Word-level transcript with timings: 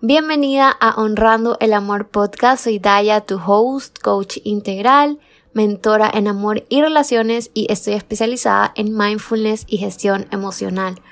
Bienvenida 0.00 0.70
a 0.70 0.94
Honrando 1.02 1.56
el 1.58 1.72
Amor 1.72 2.06
Podcast. 2.06 2.62
Soy 2.62 2.78
Daya, 2.78 3.22
tu 3.22 3.40
host, 3.44 3.98
coach 4.00 4.38
integral, 4.44 5.18
mentora 5.54 6.08
en 6.14 6.28
amor 6.28 6.64
y 6.68 6.82
relaciones 6.82 7.50
y 7.52 7.66
estoy 7.68 7.94
especializada 7.94 8.72
en 8.76 8.96
mindfulness 8.96 9.64
y 9.66 9.78
gestión 9.78 10.28
emocional. 10.30 11.02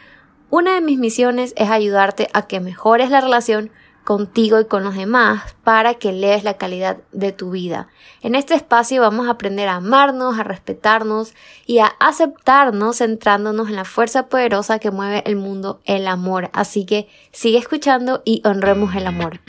Una 0.51 0.77
de 0.77 0.83
mis 0.83 1.01
misiones 1.01 1.53
es 1.57 1.69
ayudarte 1.69 2.29
a 2.33 2.47
que 2.47 2.61
mejores 2.61 3.11
la 3.11 3.21
relación 3.21 3.73
contigo 4.07 4.61
y 4.61 4.65
con 4.67 4.85
los 4.85 4.95
demás 4.95 5.57
para 5.65 5.95
que 5.95 6.13
lees 6.13 6.45
la 6.45 6.55
calidad 6.55 6.99
de 7.13 7.33
tu 7.33 7.51
vida. 7.51 7.89
En 8.23 8.37
este 8.37 8.55
espacio 8.55 9.03
vamos 9.03 9.27
a 9.27 9.33
aprender 9.33 9.69
a 9.69 9.75
amarnos, 9.75 10.39
a 10.39 10.45
respetarnos 10.45 11.35
y 11.67 11.81
a 11.81 11.87
aceptarnos 11.99 12.99
centrándonos 12.99 13.69
en 13.69 13.75
la 13.75 13.85
fuerza 13.85 14.29
poderosa 14.29 14.79
que 14.79 14.93
mueve 14.93 15.25
el 15.27 15.35
mundo, 15.35 15.81
el 15.85 16.07
amor. 16.07 16.51
Así 16.53 16.87
que 16.87 17.09
sigue 17.33 17.59
escuchando 17.59 18.23
y 18.25 18.43
honremos 18.47 18.95
el 18.95 19.09
amor. 19.09 19.41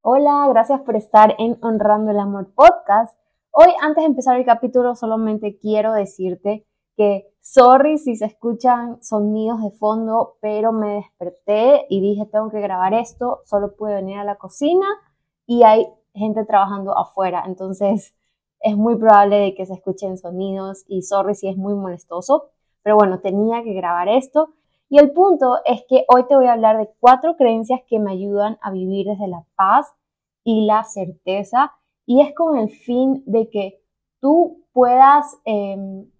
Hola, 0.00 0.46
gracias 0.48 0.80
por 0.80 0.96
estar 0.96 1.36
en 1.38 1.58
Honrando 1.60 2.10
el 2.10 2.18
Amor 2.18 2.52
podcast. 2.54 3.16
Hoy, 3.52 3.68
antes 3.82 4.02
de 4.02 4.06
empezar 4.06 4.38
el 4.38 4.46
capítulo, 4.46 4.94
solamente 4.94 5.58
quiero 5.60 5.92
decirte 5.92 6.66
que, 6.96 7.26
sorry 7.40 7.98
si 7.98 8.16
se 8.16 8.26
escuchan 8.26 9.02
sonidos 9.02 9.62
de 9.62 9.70
fondo, 9.70 10.36
pero 10.40 10.72
me 10.72 10.96
desperté 10.96 11.86
y 11.88 12.00
dije, 12.00 12.26
tengo 12.26 12.50
que 12.50 12.60
grabar 12.60 12.94
esto, 12.94 13.40
solo 13.44 13.74
pude 13.76 13.94
venir 13.94 14.18
a 14.18 14.24
la 14.24 14.36
cocina 14.36 14.86
y 15.46 15.62
hay 15.62 15.86
gente 16.14 16.44
trabajando 16.44 16.96
afuera, 16.96 17.44
entonces 17.46 18.14
es 18.60 18.76
muy 18.76 18.96
probable 18.96 19.36
de 19.36 19.54
que 19.54 19.66
se 19.66 19.74
escuchen 19.74 20.18
sonidos 20.18 20.84
y 20.86 21.02
sorry 21.02 21.34
si 21.34 21.48
es 21.48 21.56
muy 21.56 21.74
molestoso, 21.74 22.50
pero 22.82 22.96
bueno, 22.96 23.20
tenía 23.20 23.62
que 23.62 23.72
grabar 23.72 24.08
esto. 24.08 24.54
Y 24.88 24.98
el 24.98 25.12
punto 25.12 25.58
es 25.64 25.82
que 25.88 26.04
hoy 26.08 26.26
te 26.26 26.34
voy 26.34 26.46
a 26.46 26.52
hablar 26.52 26.76
de 26.76 26.90
cuatro 26.98 27.36
creencias 27.36 27.80
que 27.86 28.00
me 28.00 28.10
ayudan 28.10 28.58
a 28.60 28.70
vivir 28.72 29.06
desde 29.06 29.28
la 29.28 29.44
paz 29.54 29.86
y 30.44 30.66
la 30.66 30.82
certeza 30.84 31.72
y 32.06 32.22
es 32.22 32.34
con 32.34 32.58
el 32.58 32.70
fin 32.70 33.22
de 33.24 33.48
que 33.50 33.80
tú 34.20 34.64
puedas 34.72 35.38
em, 35.44 36.10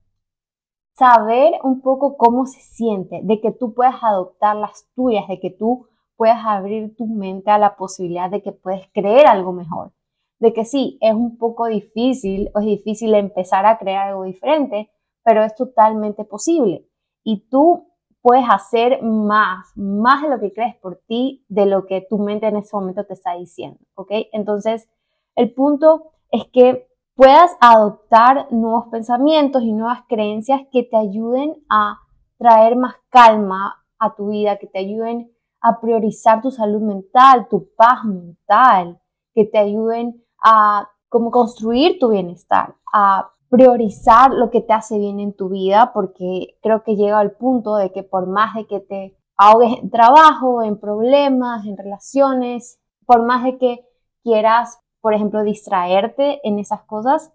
saber 1.00 1.54
un 1.62 1.80
poco 1.80 2.18
cómo 2.18 2.44
se 2.44 2.60
siente, 2.60 3.20
de 3.22 3.40
que 3.40 3.52
tú 3.52 3.72
puedas 3.72 3.96
adoptar 4.02 4.54
las 4.54 4.86
tuyas, 4.94 5.26
de 5.28 5.40
que 5.40 5.48
tú 5.48 5.86
puedas 6.16 6.44
abrir 6.44 6.94
tu 6.94 7.06
mente 7.06 7.50
a 7.50 7.56
la 7.56 7.76
posibilidad 7.76 8.28
de 8.30 8.42
que 8.42 8.52
puedes 8.52 8.86
creer 8.92 9.26
algo 9.26 9.54
mejor. 9.54 9.92
De 10.40 10.52
que 10.52 10.66
sí, 10.66 10.98
es 11.00 11.14
un 11.14 11.38
poco 11.38 11.68
difícil, 11.68 12.50
es 12.54 12.66
difícil 12.66 13.14
empezar 13.14 13.64
a 13.64 13.78
crear 13.78 14.08
algo 14.08 14.24
diferente, 14.24 14.90
pero 15.24 15.42
es 15.42 15.54
totalmente 15.54 16.26
posible. 16.26 16.86
Y 17.24 17.48
tú 17.48 17.86
puedes 18.20 18.44
hacer 18.50 19.02
más, 19.02 19.72
más 19.76 20.22
de 20.22 20.28
lo 20.28 20.38
que 20.38 20.52
crees 20.52 20.76
por 20.76 21.00
ti, 21.06 21.46
de 21.48 21.64
lo 21.64 21.86
que 21.86 22.06
tu 22.10 22.18
mente 22.18 22.46
en 22.46 22.56
ese 22.56 22.76
momento 22.76 23.06
te 23.06 23.14
está 23.14 23.36
diciendo, 23.36 23.80
¿ok? 23.94 24.10
Entonces, 24.32 24.86
el 25.34 25.54
punto 25.54 26.10
es 26.30 26.44
que 26.52 26.89
puedas 27.20 27.54
adoptar 27.60 28.50
nuevos 28.50 28.86
pensamientos 28.90 29.62
y 29.62 29.74
nuevas 29.74 30.04
creencias 30.08 30.62
que 30.72 30.84
te 30.84 30.96
ayuden 30.96 31.54
a 31.68 31.98
traer 32.38 32.76
más 32.76 32.94
calma 33.10 33.84
a 33.98 34.14
tu 34.14 34.28
vida, 34.28 34.56
que 34.56 34.66
te 34.66 34.78
ayuden 34.78 35.30
a 35.60 35.82
priorizar 35.82 36.40
tu 36.40 36.50
salud 36.50 36.80
mental, 36.80 37.46
tu 37.50 37.68
paz 37.76 38.06
mental, 38.06 39.02
que 39.34 39.44
te 39.44 39.58
ayuden 39.58 40.24
a 40.42 40.88
como 41.10 41.30
construir 41.30 41.98
tu 41.98 42.08
bienestar, 42.08 42.76
a 42.90 43.30
priorizar 43.50 44.32
lo 44.32 44.48
que 44.48 44.62
te 44.62 44.72
hace 44.72 44.96
bien 44.96 45.20
en 45.20 45.36
tu 45.36 45.50
vida, 45.50 45.92
porque 45.92 46.56
creo 46.62 46.82
que 46.84 46.96
llega 46.96 47.18
al 47.18 47.32
punto 47.32 47.76
de 47.76 47.92
que 47.92 48.02
por 48.02 48.28
más 48.28 48.54
de 48.54 48.66
que 48.66 48.80
te 48.80 49.14
ahogues 49.36 49.78
en 49.78 49.90
trabajo, 49.90 50.62
en 50.62 50.80
problemas, 50.80 51.66
en 51.66 51.76
relaciones, 51.76 52.80
por 53.04 53.26
más 53.26 53.44
de 53.44 53.58
que 53.58 53.86
quieras 54.22 54.80
por 55.00 55.14
ejemplo, 55.14 55.42
distraerte 55.42 56.40
en 56.46 56.58
esas 56.58 56.82
cosas, 56.82 57.32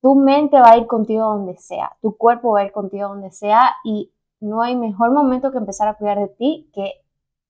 tu 0.00 0.14
mente 0.14 0.58
va 0.58 0.72
a 0.72 0.76
ir 0.76 0.86
contigo 0.86 1.24
donde 1.24 1.56
sea, 1.56 1.96
tu 2.02 2.16
cuerpo 2.16 2.52
va 2.52 2.60
a 2.60 2.64
ir 2.64 2.72
contigo 2.72 3.08
donde 3.08 3.30
sea 3.30 3.74
y 3.84 4.12
no 4.40 4.62
hay 4.62 4.76
mejor 4.76 5.12
momento 5.12 5.50
que 5.50 5.58
empezar 5.58 5.88
a 5.88 5.94
cuidar 5.94 6.18
de 6.18 6.28
ti 6.28 6.70
que 6.74 6.92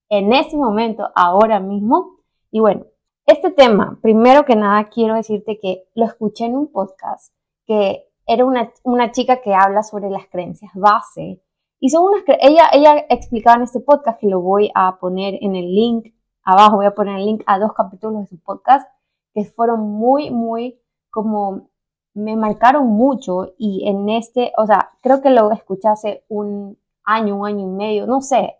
en 0.09 0.33
ese 0.33 0.57
momento, 0.57 1.11
ahora 1.15 1.59
mismo. 1.61 2.19
Y 2.51 2.61
bueno, 2.61 2.85
este 3.27 3.51
tema, 3.51 3.99
primero 4.03 4.45
que 4.45 4.55
nada, 4.55 4.85
quiero 4.85 5.15
decirte 5.15 5.59
que 5.59 5.89
lo 5.95 6.05
escuché 6.05 6.45
en 6.45 6.57
un 6.57 6.71
podcast 6.71 7.35
que 7.67 8.07
era 8.27 8.45
una, 8.45 8.71
una 8.83 9.13
chica 9.13 9.41
que 9.41 9.55
habla 9.55 9.83
sobre 9.83 10.11
las 10.11 10.27
creencias 10.29 10.73
base. 10.75 11.43
Y 11.81 11.91
son 11.91 12.05
ella, 12.41 12.69
ella 12.73 13.05
explicaba 13.09 13.57
en 13.57 13.63
este 13.63 13.81
podcast 13.81 14.21
que 14.21 14.29
lo 14.29 14.41
voy 14.41 14.71
a 14.75 14.99
poner 14.99 15.39
en 15.41 15.57
el 15.57 15.75
link 15.75 16.15
abajo, 16.43 16.77
voy 16.77 16.87
a 16.87 16.95
poner 16.95 17.17
el 17.17 17.27
link 17.27 17.43
a 17.47 17.59
dos 17.59 17.73
capítulos 17.73 18.21
de 18.21 18.27
su 18.29 18.39
podcast 18.39 18.87
que 19.35 19.45
fueron 19.45 19.81
muy, 19.81 20.31
muy 20.31 20.81
como 21.11 21.69
me 22.15 22.37
marcaron 22.37 22.87
mucho 22.87 23.55
y 23.59 23.89
en 23.89 24.09
este, 24.09 24.53
o 24.57 24.67
sea, 24.67 24.91
creo 25.03 25.21
que 25.21 25.31
lo 25.31 25.51
escuché 25.51 25.89
hace 25.89 26.25
un 26.29 26.79
año, 27.05 27.37
un 27.37 27.47
año 27.47 27.65
y 27.67 27.71
medio, 27.71 28.07
no 28.07 28.21
sé, 28.21 28.57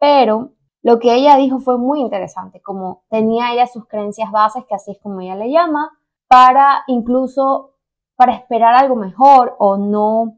pero 0.00 0.52
lo 0.82 0.98
que 0.98 1.14
ella 1.14 1.36
dijo 1.36 1.58
fue 1.58 1.76
muy 1.76 2.00
interesante, 2.00 2.62
como 2.62 3.04
tenía 3.10 3.52
ella 3.52 3.66
sus 3.66 3.86
creencias 3.86 4.30
bases, 4.30 4.64
que 4.66 4.74
así 4.74 4.92
es 4.92 4.98
como 5.00 5.20
ella 5.20 5.36
le 5.36 5.50
llama, 5.50 5.90
para 6.28 6.84
incluso, 6.86 7.74
para 8.16 8.34
esperar 8.34 8.74
algo 8.74 8.96
mejor 8.96 9.54
o 9.58 9.76
no 9.76 10.37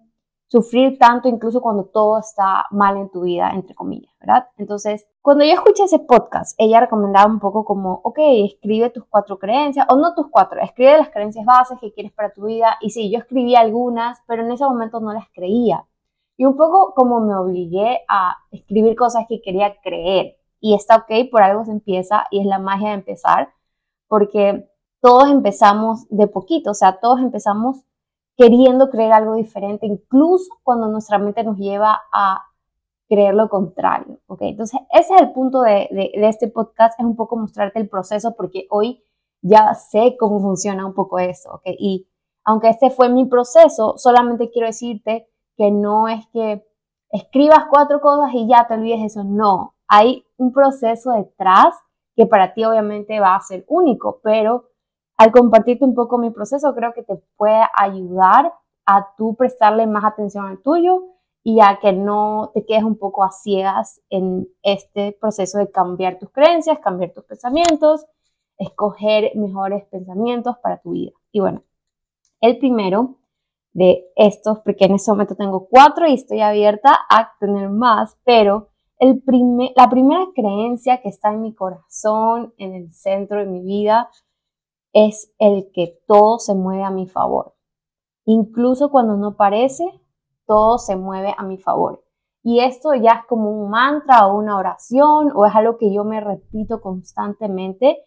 sufrir 0.51 0.99
tanto 0.99 1.29
incluso 1.29 1.61
cuando 1.61 1.85
todo 1.85 2.19
está 2.19 2.67
mal 2.73 2.97
en 2.97 3.09
tu 3.09 3.23
vida, 3.23 3.53
entre 3.55 3.75
comillas, 3.77 4.13
¿verdad? 4.19 4.49
Entonces, 4.59 5.07
cuando 5.23 5.45
yo 5.45 5.53
escuché 5.53 5.85
ese 5.85 6.01
podcast, 6.01 6.57
ella 6.59 6.81
recomendaba 6.81 7.31
un 7.31 7.39
poco 7.39 7.65
como, 7.65 8.01
ok, 8.03 8.19
escribe 8.19 8.91
tus 8.91 9.05
cuatro 9.07 9.39
creencias, 9.39 9.87
o 9.89 9.97
no 9.97 10.13
tus 10.15 10.27
cuatro, 10.29 10.61
escribe 10.61 10.99
las 10.99 11.11
creencias 11.11 11.47
bases 11.47 11.79
que 11.81 11.93
quieres 11.93 12.13
para 12.13 12.33
tu 12.33 12.47
vida. 12.47 12.77
Y 12.81 12.91
sí, 12.91 13.13
yo 13.13 13.21
escribí 13.21 13.55
algunas, 13.55 14.19
pero 14.27 14.43
en 14.43 14.51
ese 14.51 14.65
momento 14.65 14.99
no 14.99 15.13
las 15.13 15.29
creía. 15.33 15.87
Y 16.37 16.47
un 16.47 16.57
poco 16.57 16.95
como 16.95 17.21
me 17.21 17.37
obligué 17.37 18.01
a 18.09 18.35
escribir 18.51 18.97
cosas 18.97 19.27
que 19.29 19.41
quería 19.41 19.77
creer. 19.81 20.37
Y 20.59 20.75
está 20.75 20.97
ok, 20.97 21.31
por 21.31 21.43
algo 21.43 21.65
se 21.65 21.71
empieza 21.71 22.25
y 22.33 22.41
es 22.41 22.47
la 22.47 22.59
magia 22.59 22.89
de 22.89 22.95
empezar, 22.95 23.51
porque 24.09 24.69
todos 25.01 25.31
empezamos 25.31 26.09
de 26.09 26.27
poquito, 26.27 26.73
o 26.73 26.75
sea, 26.75 26.99
todos 26.99 27.21
empezamos 27.21 27.85
queriendo 28.41 28.89
creer 28.89 29.13
algo 29.13 29.35
diferente, 29.35 29.85
incluso 29.85 30.49
cuando 30.63 30.89
nuestra 30.89 31.19
mente 31.19 31.45
nos 31.45 31.59
lleva 31.59 32.01
a 32.11 32.43
creer 33.07 33.35
lo 33.35 33.51
contrario. 33.51 34.19
¿ok? 34.29 34.39
Entonces, 34.41 34.81
ese 34.93 35.15
es 35.15 35.21
el 35.21 35.33
punto 35.33 35.61
de, 35.61 35.91
este 36.15 36.49
podcast, 36.49 36.99
es 36.99 37.05
un 37.05 37.17
poco 37.17 37.37
mostrarte 37.37 37.79
el 37.79 37.91
proceso, 37.91 38.35
porque 38.35 38.67
hoy 38.71 39.05
ya 39.43 39.75
sé 39.75 40.17
cómo 40.19 40.41
funciona 40.41 40.87
un 40.87 40.95
poco 40.95 41.19
eso. 41.19 41.53
¿ok? 41.53 41.65
Y 41.79 42.09
aunque 42.43 42.71
este 42.71 42.89
fue 42.89 43.11
mi 43.11 43.27
proceso, 43.27 43.99
solamente 43.99 44.51
quiero 44.51 44.69
decirte 44.69 45.29
que 45.59 45.71
no 45.71 46.09
es 46.09 46.27
que 46.29 46.67
escribas 47.11 47.67
cuatro 47.69 48.01
cosas 48.01 48.31
y 48.33 48.49
ya 48.49 48.67
te 48.67 48.73
olvides 48.73 49.05
eso. 49.05 49.23
No, 49.23 49.75
hay 49.87 50.25
un 50.39 50.55
proceso 50.55 51.13
detrás 51.13 51.75
que 52.17 52.25
para 52.25 52.55
ti 52.55 52.65
obviamente 52.65 53.21
va 53.21 53.35
a 53.35 53.41
ser 53.41 53.67
único, 53.69 54.21
pero 54.23 54.70
al 55.21 55.33
compartirte 55.33 55.85
un 55.85 55.95
poco 55.95 56.17
mi 56.17 56.31
proceso, 56.31 56.75
creo 56.75 56.95
que 56.95 57.03
te 57.03 57.23
puede 57.37 57.61
ayudar 57.75 58.55
a 58.87 59.15
tú 59.19 59.37
prestarle 59.37 59.87
más 59.87 60.03
atención 60.03 60.47
al 60.47 60.63
tuyo 60.63 61.03
y 61.45 61.61
a 61.61 61.79
que 61.79 61.93
no 61.93 62.53
te 62.55 62.65
quedes 62.65 62.85
un 62.85 62.97
poco 62.97 63.23
a 63.23 63.31
ciegas 63.31 64.01
en 64.09 64.49
este 64.63 65.15
proceso 65.21 65.59
de 65.59 65.71
cambiar 65.71 66.19
tus 66.19 66.31
creencias, 66.31 66.79
cambiar 66.79 67.13
tus 67.13 67.25
pensamientos, 67.25 68.07
escoger 68.57 69.33
mejores 69.35 69.85
pensamientos 69.91 70.57
para 70.63 70.81
tu 70.81 70.93
vida. 70.93 71.13
Y 71.33 71.41
bueno, 71.41 71.65
el 72.41 72.57
primero 72.57 73.19
de 73.75 74.07
estos, 74.17 74.61
porque 74.61 74.87
en 74.87 74.95
este 74.95 75.11
momento 75.11 75.37
tengo 75.37 75.69
cuatro 75.69 76.09
y 76.09 76.15
estoy 76.15 76.41
abierta 76.41 76.99
a 77.11 77.33
tener 77.39 77.69
más, 77.69 78.17
pero 78.25 78.69
el 78.99 79.23
la 79.77 79.91
primera 79.91 80.25
creencia 80.35 81.03
que 81.03 81.11
está 81.11 81.31
en 81.31 81.43
mi 81.43 81.55
corazón, 81.55 82.55
en 82.57 82.75
el 82.75 82.91
centro 82.95 83.41
de 83.41 83.47
mi 83.47 83.61
vida, 83.61 84.09
es 84.93 85.33
el 85.39 85.71
que 85.73 86.01
todo 86.07 86.39
se 86.39 86.55
mueve 86.55 86.83
a 86.83 86.91
mi 86.91 87.07
favor. 87.07 87.55
Incluso 88.25 88.91
cuando 88.91 89.17
no 89.17 89.37
parece, 89.37 89.85
todo 90.47 90.79
se 90.79 90.97
mueve 90.97 91.35
a 91.37 91.45
mi 91.45 91.59
favor. 91.59 92.05
Y 92.43 92.61
esto 92.61 92.95
ya 92.95 93.13
es 93.13 93.27
como 93.27 93.51
un 93.51 93.71
mantra 93.71 94.27
o 94.27 94.39
una 94.39 94.57
oración 94.57 95.31
o 95.35 95.47
es 95.47 95.55
algo 95.55 95.77
que 95.77 95.93
yo 95.93 96.05
me 96.05 96.21
repito 96.21 96.81
constantemente 96.81 97.99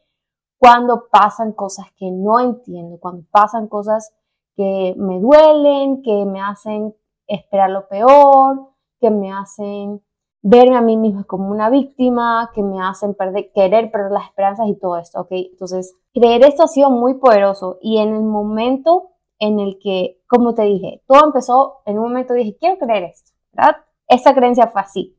cuando 0.58 1.08
pasan 1.12 1.52
cosas 1.52 1.88
que 1.98 2.10
no 2.10 2.40
entiendo, 2.40 2.98
cuando 3.00 3.26
pasan 3.32 3.68
cosas 3.68 4.14
que 4.56 4.96
me 4.98 5.20
duelen, 5.20 6.02
que 6.02 6.26
me 6.26 6.42
hacen 6.42 6.96
esperar 7.28 7.70
lo 7.70 7.88
peor, 7.88 8.70
que 9.00 9.12
me 9.12 9.32
hacen 9.32 10.02
verme 10.44 10.76
a 10.76 10.82
mí 10.82 10.98
misma 10.98 11.24
como 11.24 11.50
una 11.50 11.70
víctima, 11.70 12.52
que 12.54 12.62
me 12.62 12.80
hacen 12.82 13.16
perder, 13.16 13.52
querer 13.54 13.90
perder 13.90 14.12
las 14.12 14.26
esperanzas 14.26 14.68
y 14.68 14.76
todo 14.76 14.98
esto, 14.98 15.22
¿ok? 15.22 15.32
Entonces, 15.32 15.96
creer 16.14 16.44
esto 16.44 16.64
ha 16.64 16.68
sido 16.68 16.92
muy 16.92 17.16
poderoso 17.16 17.80
y 17.82 17.98
en 17.98 18.14
el 18.14 18.24
momento 18.24 19.12
en 19.40 19.60
el 19.60 19.80
que, 19.80 20.22
como 20.28 20.54
te 20.54 20.64
dije, 20.64 21.02
todo 21.08 21.26
empezó 21.26 21.82
en 21.86 21.98
un 21.98 22.04
momento, 22.04 22.34
dije, 22.34 22.58
quiero 22.60 22.78
creer 22.78 23.06
esto, 23.06 23.32
¿verdad? 23.54 23.78
Esta 24.08 24.36
creencia 24.36 24.68
fue 24.68 24.82
así. 24.82 25.18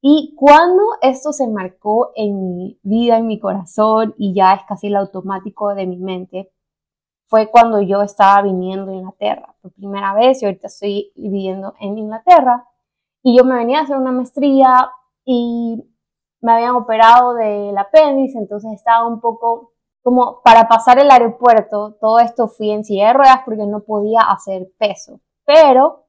Y 0.00 0.34
cuando 0.36 0.82
esto 1.02 1.32
se 1.32 1.46
marcó 1.48 2.12
en 2.14 2.56
mi 2.56 2.78
vida, 2.82 3.18
en 3.18 3.26
mi 3.26 3.38
corazón, 3.38 4.14
y 4.18 4.34
ya 4.34 4.54
es 4.54 4.62
casi 4.66 4.88
el 4.88 4.96
automático 4.96 5.74
de 5.74 5.86
mi 5.86 5.98
mente, 5.98 6.50
fue 7.26 7.50
cuando 7.50 7.80
yo 7.80 8.02
estaba 8.02 8.42
viniendo 8.42 8.90
a 8.90 8.94
Inglaterra 8.94 9.54
por 9.60 9.72
primera 9.72 10.14
vez 10.14 10.42
y 10.42 10.46
ahorita 10.46 10.66
estoy 10.66 11.12
viviendo 11.16 11.74
en 11.80 11.98
Inglaterra. 11.98 12.68
Y 13.24 13.36
yo 13.36 13.44
me 13.44 13.56
venía 13.56 13.80
a 13.80 13.82
hacer 13.82 13.96
una 13.96 14.12
maestría 14.12 14.92
y 15.24 15.82
me 16.40 16.52
habían 16.52 16.76
operado 16.76 17.34
del 17.34 17.76
apéndice, 17.76 18.38
entonces 18.38 18.72
estaba 18.72 19.08
un 19.08 19.20
poco 19.20 19.72
como 20.02 20.42
para 20.42 20.68
pasar 20.68 20.98
el 20.98 21.10
aeropuerto, 21.10 21.96
todo 21.98 22.18
esto 22.18 22.46
fui 22.46 22.70
en 22.70 22.84
silla 22.84 23.08
de 23.08 23.14
ruedas 23.14 23.40
porque 23.46 23.66
no 23.66 23.80
podía 23.80 24.20
hacer 24.20 24.70
peso, 24.78 25.20
pero 25.46 26.04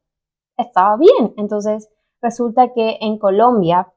estaba 0.58 0.98
bien. 0.98 1.34
Entonces 1.38 1.90
resulta 2.22 2.74
que 2.74 2.98
en 3.00 3.18
Colombia 3.18 3.94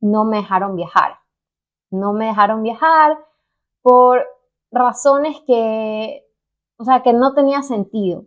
no 0.00 0.24
me 0.24 0.38
dejaron 0.38 0.76
viajar. 0.76 1.18
No 1.90 2.12
me 2.12 2.26
dejaron 2.26 2.62
viajar 2.62 3.18
por 3.82 4.24
razones 4.70 5.40
que, 5.46 6.24
o 6.78 6.84
sea, 6.84 7.02
que 7.02 7.12
no 7.12 7.34
tenía 7.34 7.62
sentido. 7.62 8.24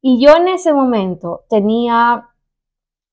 Y 0.00 0.24
yo 0.24 0.34
en 0.36 0.48
ese 0.48 0.72
momento 0.72 1.44
tenía, 1.48 2.30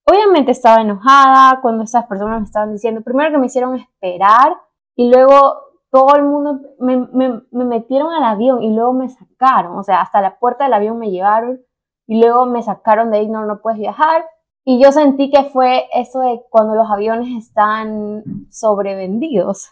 obviamente 0.06 0.52
estaba 0.52 0.82
enojada 0.82 1.60
cuando 1.62 1.84
estas 1.84 2.06
personas 2.06 2.40
me 2.40 2.46
estaban 2.46 2.74
diciendo, 2.74 3.02
primero 3.02 3.32
que 3.32 3.38
me 3.38 3.46
hicieron 3.48 3.76
esperar 3.76 4.58
y 4.96 5.10
luego 5.10 5.64
todo 5.90 6.16
el 6.16 6.24
mundo 6.24 6.60
me, 6.80 6.98
me, 6.98 7.66
metieron 7.66 8.12
al 8.12 8.24
avión 8.24 8.64
y 8.64 8.74
luego 8.74 8.94
me 8.94 9.10
sacaron, 9.10 9.78
o 9.78 9.84
sea, 9.84 10.02
hasta 10.02 10.22
la 10.22 10.40
puerta 10.40 10.64
del 10.64 10.74
avión 10.74 10.98
me 10.98 11.12
llevaron 11.12 11.62
y 12.08 12.20
luego 12.20 12.46
me 12.46 12.64
sacaron 12.64 13.12
de 13.12 13.20
ahí, 13.20 13.30
no, 13.30 13.46
no 13.46 13.62
puedes 13.62 13.80
viajar. 13.80 14.26
Y 14.66 14.82
yo 14.82 14.92
sentí 14.92 15.30
que 15.30 15.44
fue 15.44 15.88
eso 15.94 16.20
de 16.22 16.42
cuando 16.50 16.74
los 16.74 16.90
aviones 16.90 17.46
están 17.46 18.24
sobrevendidos 18.50 19.70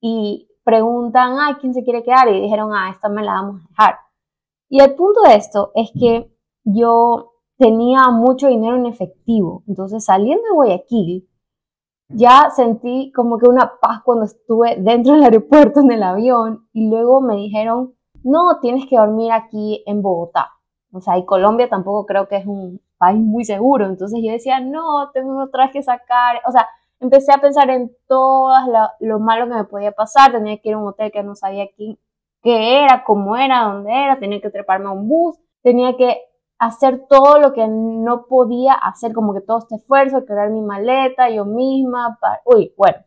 y 0.00 0.48
preguntan, 0.64 1.38
ay, 1.40 1.54
¿quién 1.54 1.74
se 1.74 1.82
quiere 1.82 2.04
quedar? 2.04 2.28
Y 2.28 2.40
dijeron, 2.40 2.70
ah, 2.74 2.90
esta 2.90 3.08
me 3.08 3.24
la 3.24 3.32
vamos 3.32 3.62
a 3.62 3.68
dejar. 3.68 3.98
Y 4.68 4.80
el 4.80 4.94
punto 4.94 5.22
de 5.22 5.34
esto 5.34 5.72
es 5.74 5.90
que 5.98 6.30
yo 6.62 7.32
tenía 7.58 8.10
mucho 8.10 8.48
dinero 8.48 8.76
en 8.76 8.86
efectivo. 8.86 9.64
Entonces, 9.66 10.04
saliendo 10.04 10.44
de 10.44 10.54
Guayaquil, 10.54 11.28
ya 12.08 12.50
sentí 12.50 13.12
como 13.14 13.38
que 13.38 13.48
una 13.48 13.72
paz 13.80 14.00
cuando 14.04 14.24
estuve 14.24 14.76
dentro 14.78 15.12
del 15.12 15.24
aeropuerto 15.24 15.80
en 15.80 15.90
el 15.90 16.02
avión 16.02 16.66
y 16.72 16.88
luego 16.88 17.20
me 17.20 17.36
dijeron, 17.36 17.94
no, 18.24 18.60
tienes 18.60 18.86
que 18.88 18.96
dormir 18.96 19.32
aquí 19.32 19.82
en 19.86 20.00
Bogotá. 20.00 20.52
O 20.92 21.00
sea, 21.00 21.18
y 21.18 21.26
Colombia 21.26 21.68
tampoco 21.68 22.06
creo 22.06 22.28
que 22.28 22.36
es 22.36 22.46
un 22.46 22.80
país 22.96 23.20
muy 23.20 23.44
seguro. 23.44 23.86
Entonces 23.86 24.20
yo 24.24 24.32
decía, 24.32 24.60
no, 24.60 25.10
tengo 25.12 25.42
otra 25.42 25.64
vez 25.64 25.72
que 25.72 25.82
sacar. 25.82 26.40
O 26.46 26.52
sea, 26.52 26.66
empecé 27.00 27.32
a 27.32 27.38
pensar 27.38 27.68
en 27.70 27.94
todo 28.06 28.50
lo, 29.00 29.18
malo 29.18 29.46
que 29.48 29.54
me 29.54 29.64
podía 29.64 29.92
pasar. 29.92 30.32
Tenía 30.32 30.56
que 30.58 30.70
ir 30.70 30.74
a 30.76 30.78
un 30.78 30.88
hotel 30.88 31.12
que 31.12 31.22
no 31.22 31.34
sabía 31.34 31.66
quién, 31.76 31.98
qué 32.42 32.84
era, 32.84 33.04
cómo 33.04 33.36
era, 33.36 33.64
dónde 33.64 33.92
era. 33.92 34.18
Tenía 34.18 34.40
que 34.40 34.50
treparme 34.50 34.86
a 34.86 34.92
un 34.92 35.08
bus. 35.08 35.38
Tenía 35.62 35.96
que 35.96 36.22
hacer 36.58 37.06
todo 37.08 37.38
lo 37.38 37.52
que 37.52 37.66
no 37.68 38.26
podía 38.26 38.74
hacer, 38.74 39.12
como 39.12 39.32
que 39.32 39.40
todo 39.40 39.58
este 39.58 39.76
esfuerzo, 39.76 40.24
crear 40.24 40.50
mi 40.50 40.60
maleta 40.60 41.30
yo 41.30 41.44
misma. 41.44 42.18
Uy, 42.44 42.74
bueno. 42.76 42.98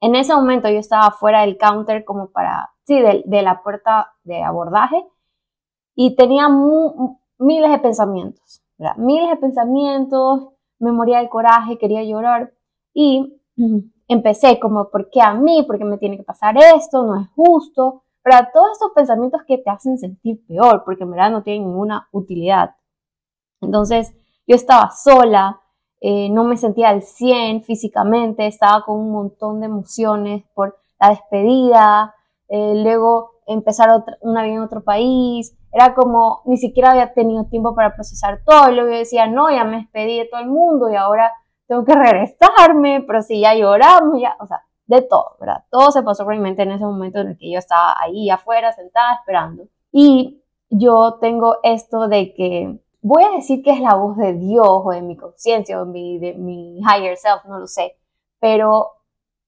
En 0.00 0.14
ese 0.16 0.34
momento 0.34 0.68
yo 0.68 0.78
estaba 0.78 1.10
fuera 1.12 1.42
del 1.42 1.56
counter 1.56 2.04
como 2.04 2.28
para, 2.28 2.70
sí, 2.82 3.00
de, 3.00 3.42
la 3.42 3.62
puerta 3.62 4.12
de 4.24 4.42
abordaje 4.42 5.02
y 5.94 6.14
tenía 6.14 6.48
miles 7.38 7.70
de 7.70 7.78
pensamientos, 7.78 8.62
¿verdad? 8.76 8.96
Miles 8.96 9.30
de 9.30 9.36
pensamientos, 9.36 10.48
me 10.78 10.92
moría 10.92 11.20
de 11.20 11.30
coraje, 11.30 11.78
quería 11.78 12.02
llorar 12.04 12.52
y 12.92 13.40
empecé 14.08 14.60
como, 14.60 14.90
¿por 14.90 15.08
qué 15.08 15.22
a 15.22 15.32
mí? 15.32 15.62
¿Por 15.66 15.78
qué 15.78 15.84
me 15.84 15.96
tiene 15.96 16.18
que 16.18 16.22
pasar 16.22 16.54
esto? 16.76 17.04
No 17.04 17.20
es 17.20 17.28
justo. 17.34 18.03
Para 18.24 18.50
todos 18.52 18.72
estos 18.72 18.92
pensamientos 18.94 19.42
que 19.46 19.58
te 19.58 19.68
hacen 19.68 19.98
sentir 19.98 20.40
peor, 20.46 20.82
porque 20.86 21.02
en 21.04 21.10
verdad 21.10 21.30
no 21.30 21.42
tienen 21.42 21.68
ninguna 21.68 22.08
utilidad. 22.10 22.74
Entonces, 23.60 24.14
yo 24.46 24.56
estaba 24.56 24.90
sola, 24.90 25.60
eh, 26.00 26.30
no 26.30 26.44
me 26.44 26.56
sentía 26.56 26.88
al 26.88 27.02
100 27.02 27.64
físicamente, 27.64 28.46
estaba 28.46 28.82
con 28.86 28.98
un 28.98 29.12
montón 29.12 29.60
de 29.60 29.66
emociones 29.66 30.42
por 30.54 30.78
la 30.98 31.10
despedida, 31.10 32.14
eh, 32.48 32.82
luego 32.82 33.32
empezar 33.46 33.90
otra, 33.90 34.16
una 34.22 34.42
vida 34.42 34.54
en 34.54 34.62
otro 34.62 34.82
país, 34.82 35.54
era 35.70 35.94
como 35.94 36.40
ni 36.46 36.56
siquiera 36.56 36.92
había 36.92 37.12
tenido 37.12 37.44
tiempo 37.44 37.74
para 37.74 37.94
procesar 37.94 38.40
todo, 38.46 38.70
y 38.70 38.74
luego 38.74 38.90
yo 38.90 38.98
decía, 38.98 39.26
no, 39.26 39.50
ya 39.50 39.64
me 39.64 39.78
despedí 39.78 40.18
de 40.18 40.28
todo 40.30 40.40
el 40.40 40.48
mundo 40.48 40.90
y 40.90 40.96
ahora 40.96 41.30
tengo 41.66 41.84
que 41.84 41.94
regresarme, 41.94 43.04
pero 43.06 43.20
si 43.20 43.40
ya 43.40 43.54
lloramos, 43.54 44.18
ya, 44.18 44.34
o 44.40 44.46
sea, 44.46 44.62
de 44.86 45.02
todo, 45.02 45.36
¿verdad? 45.40 45.64
Todo 45.70 45.90
se 45.90 46.02
pasó 46.02 46.24
por 46.24 46.34
mi 46.34 46.40
mente 46.40 46.62
en 46.62 46.72
ese 46.72 46.84
momento 46.84 47.20
en 47.20 47.28
el 47.28 47.38
que 47.38 47.50
yo 47.50 47.58
estaba 47.58 47.94
ahí 48.00 48.30
afuera, 48.30 48.72
sentada, 48.72 49.14
esperando. 49.14 49.68
Y 49.92 50.42
yo 50.70 51.18
tengo 51.20 51.58
esto 51.62 52.08
de 52.08 52.34
que 52.34 52.78
voy 53.04 53.22
a 53.22 53.30
decir 53.32 53.62
que 53.62 53.70
es 53.70 53.80
la 53.80 53.94
voz 53.94 54.16
de 54.16 54.34
Dios 54.34 54.66
o 54.66 54.90
de 54.90 55.02
mi 55.02 55.16
conciencia 55.16 55.80
o 55.80 55.86
de 55.86 56.34
mi, 56.38 56.78
higher 56.78 57.16
self, 57.16 57.44
no 57.46 57.58
lo 57.58 57.66
sé, 57.66 57.96
pero 58.40 58.92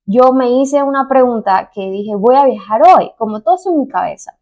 yo 0.05 0.33
me 0.33 0.51
hice 0.51 0.83
una 0.83 1.09
pregunta 1.09 1.71
que 1.75 1.91
dije, 1.91 2.15
voy 2.15 2.37
a 2.37 2.45
viajar 2.45 2.83
hoy, 2.87 3.13
como 3.19 3.43
todo 3.43 3.57
eso 3.57 3.71
en 3.71 3.81
mi 3.81 3.89
cabeza. 3.89 4.39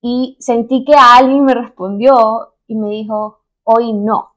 Y 0.00 0.36
sentí 0.40 0.84
que 0.84 0.94
alguien 0.94 1.44
me 1.44 1.54
respondió 1.54 2.54
y 2.66 2.74
me 2.76 2.90
dijo, 2.90 3.40
hoy 3.62 3.92
no. 3.92 4.34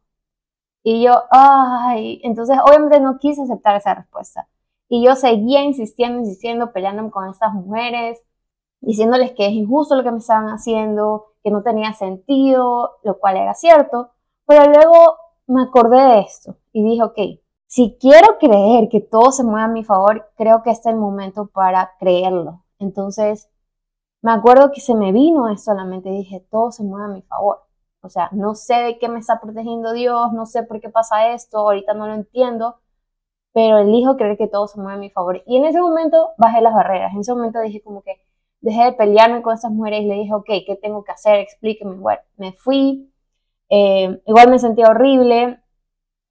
Y 0.84 1.04
yo, 1.04 1.24
ay, 1.32 2.22
entonces 2.24 2.58
obviamente 2.66 3.00
no 3.00 3.18
quise 3.18 3.42
aceptar 3.44 3.76
esa 3.76 3.96
respuesta. 3.96 4.48
Y 4.90 5.06
yo 5.06 5.16
seguía 5.16 5.64
insistiendo, 5.64 6.20
insistiendo, 6.20 6.72
peleándome 6.72 7.12
con 7.12 7.30
estas 7.30 7.54
mujeres, 7.54 8.22
diciéndoles 8.82 9.34
que 9.34 9.48
es 9.48 9.54
injusto 9.54 9.96
lo 9.96 10.04
que 10.04 10.12
me 10.12 10.20
estaban 10.20 10.48
haciendo, 10.48 11.26
que 11.44 11.52
no 11.52 11.64
tenía 11.64 11.94
sentido, 11.94 12.98
lo 13.04 13.20
cual 13.20 13.38
era 13.38 13.54
cierto. 13.54 14.12
Pero 14.46 14.66
luego 14.72 15.18
me 15.48 15.64
acordé 15.64 16.02
de 16.02 16.20
esto 16.20 16.58
y 16.72 16.84
dije, 16.84 17.04
ok, 17.04 17.18
si 17.68 17.98
quiero 18.00 18.38
creer 18.40 18.88
que 18.90 19.02
todo 19.02 19.32
se 19.32 19.44
mueve 19.44 19.66
a 19.66 19.68
mi 19.68 19.84
favor, 19.84 20.30
creo 20.38 20.64
que 20.64 20.72
este 20.72 20.90
es 20.90 20.96
el 20.96 21.00
momento 21.02 21.48
para 21.48 21.92
creerlo. 22.00 22.64
Entonces, 22.80 23.50
me 24.22 24.32
acuerdo 24.32 24.72
que 24.72 24.82
se 24.82 24.96
me 24.96 25.12
vino 25.12 25.50
esto 25.50 25.72
a 25.72 25.76
la 25.76 25.86
mente 25.86 26.10
y 26.10 26.18
dije, 26.20 26.46
todo 26.50 26.72
se 26.72 26.84
mueve 26.84 27.06
a 27.06 27.10
mi 27.10 27.22
favor. 27.24 27.60
O 28.02 28.10
sea, 28.10 28.30
no 28.32 28.56
sé 28.56 28.76
de 28.76 29.00
qué 29.00 29.10
me 29.10 29.20
está 29.20 29.40
protegiendo 29.42 29.92
Dios, 29.92 30.32
no 30.34 30.46
sé 30.46 30.64
por 30.64 30.80
qué 30.80 30.90
pasa 30.90 31.34
esto, 31.34 31.58
ahorita 31.60 31.94
no 31.94 32.08
lo 32.08 32.14
entiendo, 32.14 32.78
pero 33.58 33.80
elijo 33.80 34.18
creer 34.18 34.38
que 34.38 34.48
todo 34.48 34.68
se 34.68 34.80
mueve 34.80 34.94
a 34.94 35.00
mi 35.00 35.10
favor. 35.10 35.42
Y 35.48 35.58
en 35.58 35.66
ese 35.66 35.82
momento 35.82 36.30
bajé 36.38 36.62
las 36.62 36.76
barreras, 36.76 37.12
en 37.12 37.22
ese 37.22 37.34
momento 37.34 37.60
dije 37.60 37.82
como 37.82 38.04
que 38.04 38.22
dejé 38.62 38.84
de 38.84 38.94
pelearme 38.94 39.42
con 39.42 39.56
esas 39.56 39.72
mujeres 39.72 40.02
y 40.02 40.06
le 40.06 40.14
dije, 40.14 40.32
ok, 40.32 40.46
¿qué 40.46 40.78
tengo 40.80 41.04
que 41.04 41.12
hacer? 41.12 41.40
Explíqueme. 41.40 41.96
Bueno, 41.96 42.22
me 42.38 42.52
fui, 42.54 43.12
eh, 43.70 44.22
igual 44.28 44.52
me 44.52 44.60
sentía 44.60 44.90
horrible, 44.90 45.60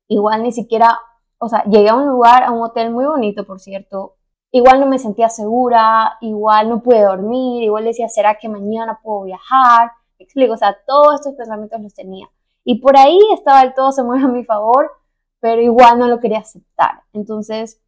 igual 0.06 0.44
ni 0.44 0.52
siquiera, 0.52 1.00
o 1.38 1.48
sea, 1.48 1.64
llegué 1.64 1.88
a 1.88 1.96
un 1.96 2.06
lugar, 2.06 2.44
a 2.44 2.52
un 2.52 2.62
hotel 2.62 2.92
muy 2.92 3.06
bonito, 3.06 3.44
por 3.44 3.58
cierto, 3.58 4.14
igual 4.52 4.78
no 4.78 4.86
me 4.86 5.00
sentía 5.00 5.28
segura, 5.28 6.18
igual 6.20 6.68
no 6.68 6.80
pude 6.80 7.02
dormir, 7.02 7.64
igual 7.64 7.86
decía, 7.86 8.08
¿será 8.08 8.38
que 8.38 8.48
mañana 8.48 9.00
puedo 9.02 9.24
viajar? 9.24 9.90
explico, 10.20 10.54
o 10.54 10.56
sea, 10.56 10.76
todos 10.86 11.16
estos 11.16 11.34
pensamientos 11.34 11.80
los 11.80 11.92
tenía. 11.92 12.28
Y 12.62 12.80
por 12.80 12.96
ahí 12.96 13.18
estaba 13.34 13.62
el 13.62 13.74
todo 13.74 13.90
se 13.90 14.04
mueve 14.04 14.24
a 14.26 14.28
mi 14.28 14.44
favor, 14.44 14.92
pero 15.40 15.60
igual 15.62 15.98
no 15.98 16.08
lo 16.08 16.20
quería 16.20 16.38
aceptar. 16.40 17.02
Entonces, 17.12 17.80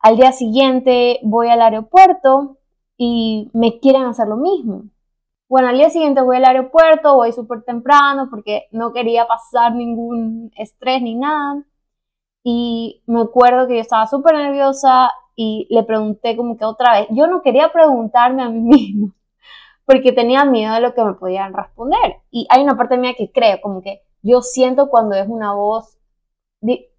al 0.00 0.16
día 0.16 0.32
siguiente 0.32 1.20
voy 1.22 1.48
al 1.50 1.62
aeropuerto 1.62 2.58
y 2.96 3.50
me 3.52 3.80
quieren 3.80 4.04
hacer 4.04 4.28
lo 4.28 4.36
mismo. 4.36 4.84
Bueno, 5.48 5.68
al 5.68 5.78
día 5.78 5.90
siguiente 5.90 6.22
voy 6.22 6.36
al 6.36 6.44
aeropuerto, 6.44 7.16
voy 7.16 7.32
súper 7.32 7.62
temprano 7.62 8.28
porque 8.30 8.68
no 8.72 8.92
quería 8.92 9.26
pasar 9.26 9.74
ningún 9.74 10.52
estrés 10.56 11.02
ni 11.02 11.16
nada. 11.16 11.64
Y 12.44 13.02
me 13.06 13.22
acuerdo 13.22 13.66
que 13.66 13.74
yo 13.76 13.80
estaba 13.80 14.06
súper 14.06 14.34
nerviosa 14.36 15.10
y 15.36 15.66
le 15.70 15.82
pregunté 15.84 16.36
como 16.36 16.56
que 16.56 16.64
otra 16.64 17.00
vez. 17.00 17.08
Yo 17.10 17.26
no 17.26 17.42
quería 17.42 17.72
preguntarme 17.72 18.42
a 18.42 18.48
mí 18.48 18.60
mismo 18.62 19.12
porque 19.90 20.12
tenía 20.12 20.44
miedo 20.44 20.74
de 20.74 20.80
lo 20.80 20.94
que 20.94 21.04
me 21.04 21.14
podían 21.14 21.52
responder. 21.52 22.16
Y 22.30 22.46
hay 22.50 22.62
una 22.62 22.76
parte 22.76 22.96
mía 22.96 23.14
que 23.18 23.32
creo, 23.32 23.60
como 23.60 23.82
que 23.82 24.02
yo 24.22 24.40
siento 24.40 24.88
cuando 24.88 25.16
es 25.16 25.26
una 25.28 25.52
voz 25.52 25.98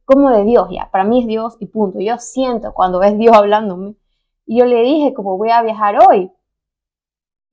como 0.06 0.30
de 0.32 0.44
Dios, 0.44 0.68
ya, 0.72 0.90
para 0.92 1.04
mí 1.04 1.22
es 1.22 1.28
Dios 1.28 1.58
y 1.60 1.68
punto. 1.68 2.00
Yo 2.00 2.18
siento 2.18 2.74
cuando 2.74 3.02
es 3.02 3.18
Dios 3.18 3.36
hablándome. 3.36 3.96
Y 4.46 4.60
yo 4.60 4.66
le 4.66 4.82
dije, 4.82 5.14
como 5.14 5.38
voy 5.38 5.52
a 5.52 5.62
viajar 5.62 5.98
hoy. 6.08 6.32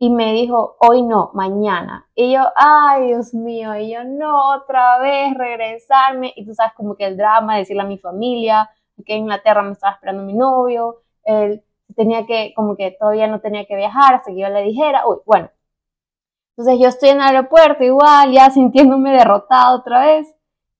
Y 0.01 0.11
me 0.11 0.33
dijo, 0.33 0.77
hoy 0.81 1.03
no, 1.03 1.31
mañana. 1.35 2.09
Y 2.15 2.33
yo, 2.33 2.43
ay, 2.57 3.09
Dios 3.09 3.35
mío. 3.35 3.77
Y 3.77 3.93
yo, 3.93 4.05
no, 4.05 4.57
otra 4.57 4.99
vez 4.99 5.35
regresarme. 5.37 6.33
Y 6.37 6.45
tú 6.47 6.55
sabes, 6.55 6.73
como 6.75 6.97
que 6.97 7.07
el 7.07 7.17
drama, 7.17 7.57
decirle 7.57 7.83
a 7.83 7.87
mi 7.87 7.99
familia 7.99 8.71
que 9.05 9.15
en 9.15 9.21
Inglaterra 9.21 9.63
me 9.63 9.73
estaba 9.73 9.95
esperando 9.95 10.23
mi 10.25 10.35
novio. 10.35 11.03
Él 11.25 11.63
tenía 11.97 12.27
que, 12.27 12.53
como 12.55 12.77
que 12.77 12.91
todavía 12.93 13.27
no 13.27 13.41
tenía 13.41 13.67
que 13.67 13.77
viajar 13.77 14.15
hasta 14.15 14.33
que 14.33 14.41
yo 14.41 14.49
le 14.49 14.63
dijera, 14.63 15.07
uy, 15.07 15.19
bueno. 15.25 15.51
Entonces 16.57 16.81
yo 16.81 16.89
estoy 16.89 17.11
en 17.11 17.17
el 17.17 17.23
aeropuerto 17.23 17.85
igual, 17.85 18.33
ya 18.33 18.51
sintiéndome 18.51 19.13
derrotado 19.13 19.79
otra 19.79 20.01
vez 20.01 20.35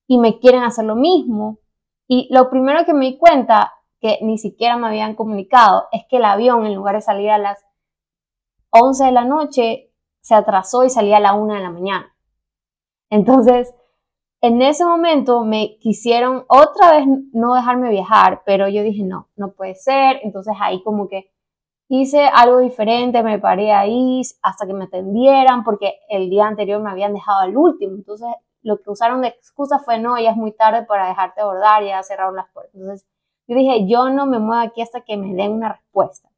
y 0.09 0.17
me 0.17 0.39
quieren 0.39 0.63
hacer 0.63 0.85
lo 0.85 0.95
mismo. 0.95 1.59
Y 2.07 2.27
lo 2.31 2.49
primero 2.49 2.83
que 2.83 2.95
me 2.95 3.05
di 3.05 3.17
cuenta, 3.19 3.71
que 4.01 4.17
ni 4.23 4.39
siquiera 4.39 4.75
me 4.75 4.87
habían 4.87 5.13
comunicado, 5.13 5.83
es 5.91 6.01
que 6.09 6.17
el 6.17 6.25
avión, 6.25 6.65
en 6.65 6.73
lugar 6.73 6.95
de 6.95 7.01
salir 7.01 7.29
a 7.29 7.37
las 7.37 7.63
11 8.71 9.05
de 9.05 9.11
la 9.11 9.23
noche, 9.23 9.93
se 10.19 10.33
atrasó 10.33 10.83
y 10.83 10.89
salía 10.89 11.17
a 11.17 11.19
la 11.19 11.33
1 11.35 11.53
de 11.53 11.59
la 11.59 11.69
mañana. 11.69 12.15
Entonces, 13.11 13.71
en 14.41 14.63
ese 14.63 14.83
momento 14.83 15.43
me 15.45 15.77
quisieron 15.77 16.43
otra 16.47 16.91
vez 16.93 17.05
no 17.31 17.53
dejarme 17.53 17.91
viajar, 17.91 18.41
pero 18.47 18.67
yo 18.67 18.81
dije, 18.81 19.03
no, 19.03 19.29
no 19.35 19.51
puede 19.51 19.75
ser. 19.75 20.21
Entonces 20.23 20.55
ahí 20.59 20.81
como 20.81 21.07
que 21.07 21.31
hice 21.87 22.25
algo 22.25 22.59
diferente, 22.59 23.21
me 23.21 23.37
paré 23.37 23.73
ahí 23.73 24.21
hasta 24.41 24.65
que 24.65 24.73
me 24.73 24.85
atendieran, 24.85 25.63
porque 25.63 25.99
el 26.09 26.31
día 26.31 26.47
anterior 26.47 26.81
me 26.81 26.89
habían 26.89 27.13
dejado 27.13 27.41
al 27.41 27.55
último. 27.55 27.95
Entonces 27.95 28.29
lo 28.61 28.81
que 28.81 28.89
usaron 28.89 29.21
de 29.21 29.29
excusa 29.29 29.79
fue, 29.79 29.99
no, 29.99 30.19
ya 30.19 30.31
es 30.31 30.37
muy 30.37 30.51
tarde 30.51 30.83
para 30.85 31.07
dejarte 31.07 31.41
abordar, 31.41 31.83
ya 31.83 32.03
cerraron 32.03 32.35
las 32.35 32.49
puertas. 32.51 32.75
Entonces 32.75 33.07
yo 33.47 33.55
dije, 33.55 33.87
yo 33.87 34.09
no 34.09 34.25
me 34.25 34.39
muevo 34.39 34.61
aquí 34.61 34.81
hasta 34.81 35.01
que 35.01 35.17
me 35.17 35.33
den 35.33 35.53
una 35.53 35.73
respuesta. 35.73 36.29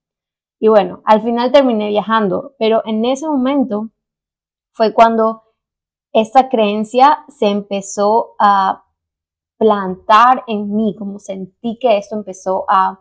Y 0.60 0.68
bueno, 0.68 1.02
al 1.06 1.22
final 1.22 1.52
terminé 1.52 1.90
viajando, 1.90 2.54
pero 2.60 2.84
en 2.86 3.04
ese 3.04 3.28
momento 3.28 3.90
fue 4.72 4.94
cuando 4.94 5.44
esta 6.14 6.50
creencia 6.50 7.26
se 7.30 7.48
empezó 7.48 8.36
a 8.40 8.86
plantar 9.58 10.44
en 10.48 10.76
mí, 10.76 10.96
como 10.98 11.20
sentí 11.20 11.78
que 11.80 11.98
esto 11.98 12.16
empezó 12.16 12.66
a 12.70 13.00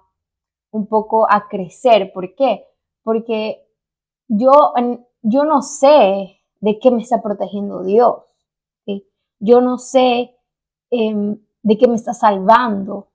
un 0.72 0.86
poco 0.86 1.26
a 1.30 1.48
crecer. 1.48 2.12
¿Por 2.12 2.34
qué? 2.34 2.66
Porque 3.02 3.66
yo, 4.28 4.52
yo 5.22 5.44
no 5.44 5.62
sé 5.62 6.40
de 6.60 6.78
qué 6.78 6.90
me 6.90 7.02
está 7.02 7.22
protegiendo 7.22 7.82
Dios. 7.82 8.16
Yo 9.40 9.60
no 9.60 9.78
sé 9.78 10.36
em, 10.90 11.38
de 11.62 11.78
qué 11.78 11.88
me 11.88 11.96
está 11.96 12.14
salvando, 12.14 13.08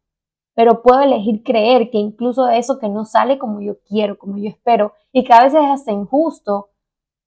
pero 0.53 0.82
puedo 0.82 1.01
elegir 1.01 1.44
creer 1.44 1.89
que 1.91 1.98
incluso 1.98 2.48
eso 2.50 2.79
que 2.79 2.89
no 2.89 3.05
sale 3.05 3.38
como 3.38 3.62
yo 3.62 3.79
quiero, 3.88 4.17
como 4.17 4.38
yo 4.38 4.50
espero, 4.50 4.94
y 5.12 5.24
que 5.24 5.34
a 5.34 5.44
veces 5.44 5.62
es 5.63 5.70
hasta 5.70 5.91
injusto, 5.91 6.70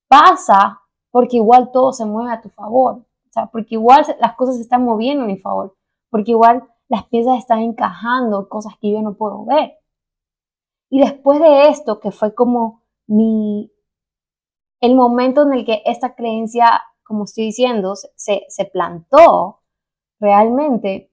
pasa 0.08 0.80
porque 1.10 1.36
igual 1.36 1.70
todo 1.72 1.92
se 1.92 2.04
mueve 2.04 2.32
a 2.32 2.40
tu 2.40 2.48
favor, 2.50 2.96
o 2.96 3.32
sea, 3.32 3.46
porque 3.46 3.74
igual 3.74 4.04
las 4.20 4.36
cosas 4.36 4.56
se 4.56 4.62
están 4.62 4.84
moviendo 4.84 5.24
a 5.24 5.26
mi 5.26 5.36
favor, 5.36 5.76
porque 6.10 6.32
igual 6.32 6.68
las 6.88 7.06
piezas 7.06 7.38
están 7.38 7.60
encajando, 7.60 8.48
cosas 8.48 8.74
que 8.80 8.90
yo 8.90 9.02
no 9.02 9.14
puedo 9.14 9.44
ver. 9.44 9.78
Y 10.90 11.00
después 11.00 11.38
de 11.38 11.68
esto, 11.68 12.00
que 12.00 12.10
fue 12.10 12.34
como 12.34 12.82
mi, 13.06 13.70
el 14.80 14.94
momento 14.94 15.42
en 15.42 15.52
el 15.52 15.64
que 15.64 15.82
esta 15.84 16.14
creencia, 16.14 16.82
como 17.08 17.24
estoy 17.24 17.46
diciendo, 17.46 17.94
se, 17.96 18.44
se 18.48 18.64
plantó 18.66 19.62
realmente, 20.20 21.10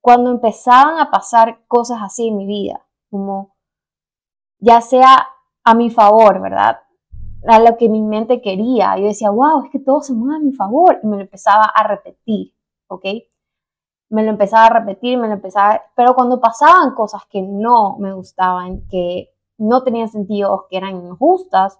cuando 0.00 0.30
empezaban 0.30 0.98
a 0.98 1.10
pasar 1.10 1.66
cosas 1.66 1.98
así 2.02 2.28
en 2.28 2.36
mi 2.36 2.46
vida, 2.46 2.86
como 3.10 3.56
ya 4.58 4.80
sea 4.80 5.28
a 5.64 5.74
mi 5.74 5.90
favor, 5.90 6.40
¿verdad? 6.40 6.80
a 7.46 7.60
lo 7.60 7.76
que 7.76 7.88
mi 7.88 8.02
mente 8.02 8.40
quería. 8.40 8.96
Yo 8.98 9.06
decía, 9.06 9.30
wow, 9.30 9.64
es 9.64 9.70
que 9.70 9.78
todo 9.78 10.00
se 10.02 10.12
mueve 10.12 10.36
a 10.36 10.44
mi 10.44 10.52
favor. 10.52 11.00
Y 11.02 11.06
me 11.06 11.16
lo 11.16 11.22
empezaba 11.22 11.64
a 11.64 11.86
repetir, 11.86 12.54
¿ok? 12.88 13.04
Me 14.10 14.24
lo 14.24 14.30
empezaba 14.30 14.66
a 14.66 14.80
repetir, 14.80 15.18
me 15.18 15.28
lo 15.28 15.34
empezaba... 15.34 15.80
Pero 15.94 16.14
cuando 16.14 16.40
pasaban 16.40 16.94
cosas 16.94 17.22
que 17.30 17.42
no 17.42 17.96
me 17.98 18.12
gustaban, 18.12 18.86
que 18.88 19.30
no 19.58 19.82
tenían 19.82 20.08
sentido, 20.08 20.66
que 20.68 20.76
eran 20.76 20.96
injustas, 20.96 21.78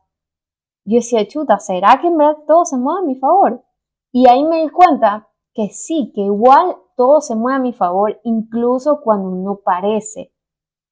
yo 0.84 0.96
decía, 0.96 1.26
chuta, 1.26 1.58
¿será 1.58 2.00
que 2.00 2.08
en 2.08 2.16
verdad 2.16 2.38
todo 2.46 2.64
se 2.64 2.76
mueve 2.76 3.00
a 3.00 3.06
mi 3.06 3.14
favor? 3.16 3.64
Y 4.12 4.28
ahí 4.28 4.44
me 4.44 4.62
di 4.62 4.68
cuenta 4.70 5.28
que 5.54 5.68
sí, 5.70 6.12
que 6.14 6.22
igual 6.22 6.76
todo 6.96 7.20
se 7.20 7.34
mueve 7.34 7.56
a 7.56 7.62
mi 7.62 7.72
favor, 7.72 8.20
incluso 8.24 9.00
cuando 9.02 9.30
no 9.30 9.60
parece, 9.64 10.32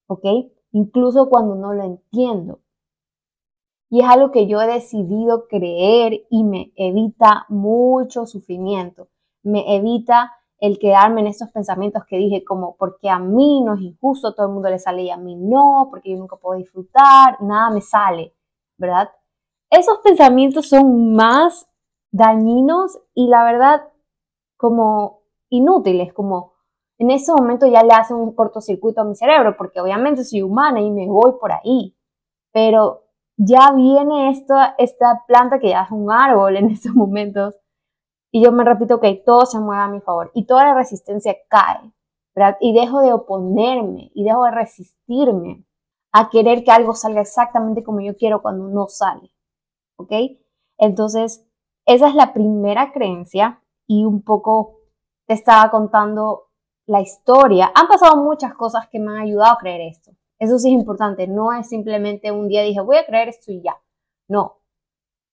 ¿ok? 0.07 0.25
Incluso 0.73 1.28
cuando 1.28 1.54
no 1.54 1.73
lo 1.73 1.85
entiendo. 1.85 2.61
Y 3.90 4.02
es 4.02 4.09
algo 4.09 4.30
que 4.30 4.47
yo 4.47 4.61
he 4.61 4.66
decidido 4.66 5.47
creer 5.49 6.26
y 6.30 6.45
me 6.45 6.73
evita 6.76 7.47
mucho 7.49 8.26
sufrimiento. 8.26 9.09
Me 9.42 9.76
evita 9.76 10.33
el 10.61 10.78
quedarme 10.78 11.23
en 11.23 11.28
estos 11.28 11.50
pensamientos 11.50 12.02
que 12.07 12.16
dije 12.16 12.45
como 12.45 12.76
porque 12.76 13.09
a 13.09 13.18
mí 13.18 13.62
no 13.62 13.75
es 13.75 13.80
injusto, 13.80 14.35
todo 14.35 14.47
el 14.47 14.52
mundo 14.52 14.68
le 14.68 14.78
sale 14.78 15.02
y 15.02 15.11
a 15.11 15.16
mí 15.16 15.37
no, 15.37 15.88
porque 15.90 16.11
yo 16.11 16.18
nunca 16.18 16.37
puedo 16.37 16.59
disfrutar, 16.59 17.40
nada 17.40 17.71
me 17.71 17.80
sale, 17.80 18.35
¿verdad? 18.76 19.09
Esos 19.70 19.98
pensamientos 19.98 20.68
son 20.68 21.14
más 21.14 21.68
dañinos 22.10 22.98
y 23.14 23.28
la 23.28 23.44
verdad 23.44 23.82
como 24.56 25.20
inútiles, 25.50 26.12
como 26.12 26.54
en 26.98 27.10
ese 27.10 27.32
momento 27.32 27.66
ya 27.66 27.82
le 27.82 27.92
hacen 27.92 28.16
un 28.16 28.34
cortocircuito 28.34 29.02
a 29.02 29.04
mi 29.04 29.14
cerebro, 29.14 29.56
porque 29.56 29.80
obviamente 29.80 30.25
soy 30.25 30.42
humana 30.42 30.80
y 30.80 30.90
me 30.90 31.06
voy 31.06 31.32
por 31.40 31.52
ahí, 31.52 31.96
pero 32.52 33.04
ya 33.37 33.72
viene 33.72 34.30
esta, 34.30 35.25
planta 35.26 35.60
que 35.60 35.70
ya 35.70 35.82
es 35.82 35.90
un 35.90 36.10
árbol 36.10 36.56
en 36.56 36.70
estos 36.70 36.92
momentos. 36.94 37.56
Y 38.30 38.44
yo 38.44 38.52
me 38.52 38.64
repito 38.64 39.00
que 39.00 39.22
todo 39.25 39.46
se 39.46 39.58
mueve 39.58 39.82
a 39.82 39.88
mi 39.88 40.00
favor 40.00 40.30
y 40.34 40.44
toda 40.44 40.64
la 40.64 40.75
resistencia 40.75 41.34
cae. 41.48 41.92
Y 42.60 42.72
dejo 42.72 43.00
de 43.00 43.12
oponerme 43.12 44.12
y 44.14 44.22
dejo 44.22 44.44
de 44.44 44.52
resistirme 44.52 45.64
a 46.12 46.30
querer 46.30 46.62
que 46.62 46.70
algo 46.70 46.94
salga 46.94 47.20
exactamente 47.20 47.82
como 47.82 48.00
yo 48.00 48.16
quiero 48.16 48.42
cuando 48.42 48.68
no 48.68 48.87
sale, 48.87 49.30
¿ok? 49.98 50.12
Entonces, 50.78 51.46
esa 51.86 52.08
es 52.08 52.14
la 52.14 52.32
primera 52.32 52.92
creencia 52.92 53.62
y 53.86 54.04
un 54.04 54.22
poco 54.22 54.80
te 55.26 55.34
estaba 55.34 55.70
contando 55.70 56.48
la 56.86 57.00
historia. 57.00 57.70
Han 57.74 57.88
pasado 57.88 58.16
muchas 58.16 58.54
cosas 58.54 58.88
que 58.88 58.98
me 58.98 59.12
han 59.12 59.18
ayudado 59.18 59.52
a 59.52 59.58
creer 59.58 59.82
esto. 59.82 60.12
Eso 60.38 60.58
sí 60.58 60.68
es 60.68 60.74
importante, 60.74 61.26
no 61.26 61.52
es 61.52 61.68
simplemente 61.68 62.30
un 62.30 62.48
día 62.48 62.62
dije 62.62 62.80
voy 62.80 62.96
a 62.96 63.06
creer 63.06 63.28
esto 63.28 63.52
y 63.52 63.60
ya. 63.60 63.76
No. 64.28 64.60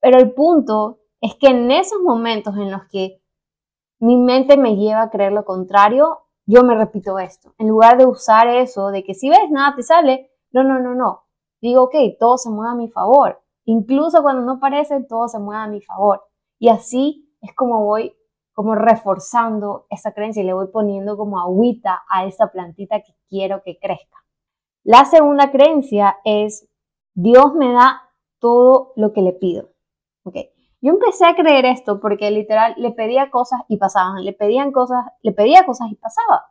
Pero 0.01 0.17
el 0.17 0.34
punto 0.34 1.00
es 1.22 1.36
que 1.36 1.48
en 1.48 1.72
esos 1.72 2.01
momentos 2.01 2.55
en 2.57 2.72
los 2.72 2.86
que 2.89 3.22
mi 4.00 4.17
mente 4.17 4.57
me 4.57 4.75
lleva 4.75 5.03
a 5.03 5.10
creer 5.10 5.31
lo 5.31 5.45
contrario, 5.45 6.25
yo 6.45 6.63
me 6.63 6.75
repito 6.75 7.17
esto. 7.19 7.53
En 7.57 7.67
lugar 7.69 7.98
de 7.98 8.05
usar 8.05 8.48
eso 8.48 8.89
de 8.89 9.03
que 9.03 9.13
si 9.13 9.29
ves 9.29 9.50
nada 9.50 9.75
te 9.75 9.84
sale, 9.84 10.31
no, 10.51 10.63
no, 10.63 10.79
no, 10.79 10.93
no. 10.93 11.25
Digo, 11.62 11.84
ok, 11.84 11.95
todo 12.19 12.38
se 12.38 12.50
mueve 12.50 12.74
a 12.74 12.75
mi 12.75 12.89
favor. 12.89 13.41
Incluso 13.65 14.22
cuando 14.22 14.43
no 14.43 14.60
parece, 14.60 15.03
todo 15.03 15.27
se 15.27 15.39
mueve 15.39 15.63
a 15.63 15.67
mi 15.67 15.81
favor. 15.81 16.24
Y 16.60 16.69
así 16.69 17.36
es 17.41 17.53
como 17.53 17.84
voy 17.84 18.15
como 18.53 18.74
reforzando 18.74 19.86
esa 19.89 20.13
creencia 20.13 20.41
y 20.41 20.45
le 20.45 20.53
voy 20.53 20.67
poniendo 20.72 21.17
como 21.17 21.41
agüita 21.41 22.03
a 22.10 22.25
esa 22.25 22.48
plantita 22.48 23.01
que 23.01 23.13
quiero 23.27 23.62
que 23.63 23.77
crezca. 23.77 24.17
La 24.84 25.03
segunda 25.03 25.51
creencia 25.51 26.17
es, 26.24 26.65
Dios 27.13 27.53
me 27.55 27.74
da 27.74 28.01
todo 28.39 28.93
lo 28.95 29.12
que 29.12 29.22
le 29.22 29.34
pido. 29.34 29.72
Okay. 30.24 30.51
Yo 30.79 30.91
empecé 30.91 31.25
a 31.25 31.36
creer 31.36 31.65
esto 31.65 32.00
porque 32.00 32.31
literal 32.31 32.75
le 32.77 32.91
pedía 32.91 33.29
cosas 33.29 33.60
y 33.67 33.77
pasaban, 33.77 34.24
le 34.24 34.31
pedían 34.31 34.72
cosas, 34.72 35.03
le 35.22 35.34
pedía 35.34 35.65
cosas 35.65 35.91
y 35.91 35.95
pasaba. 35.95 36.45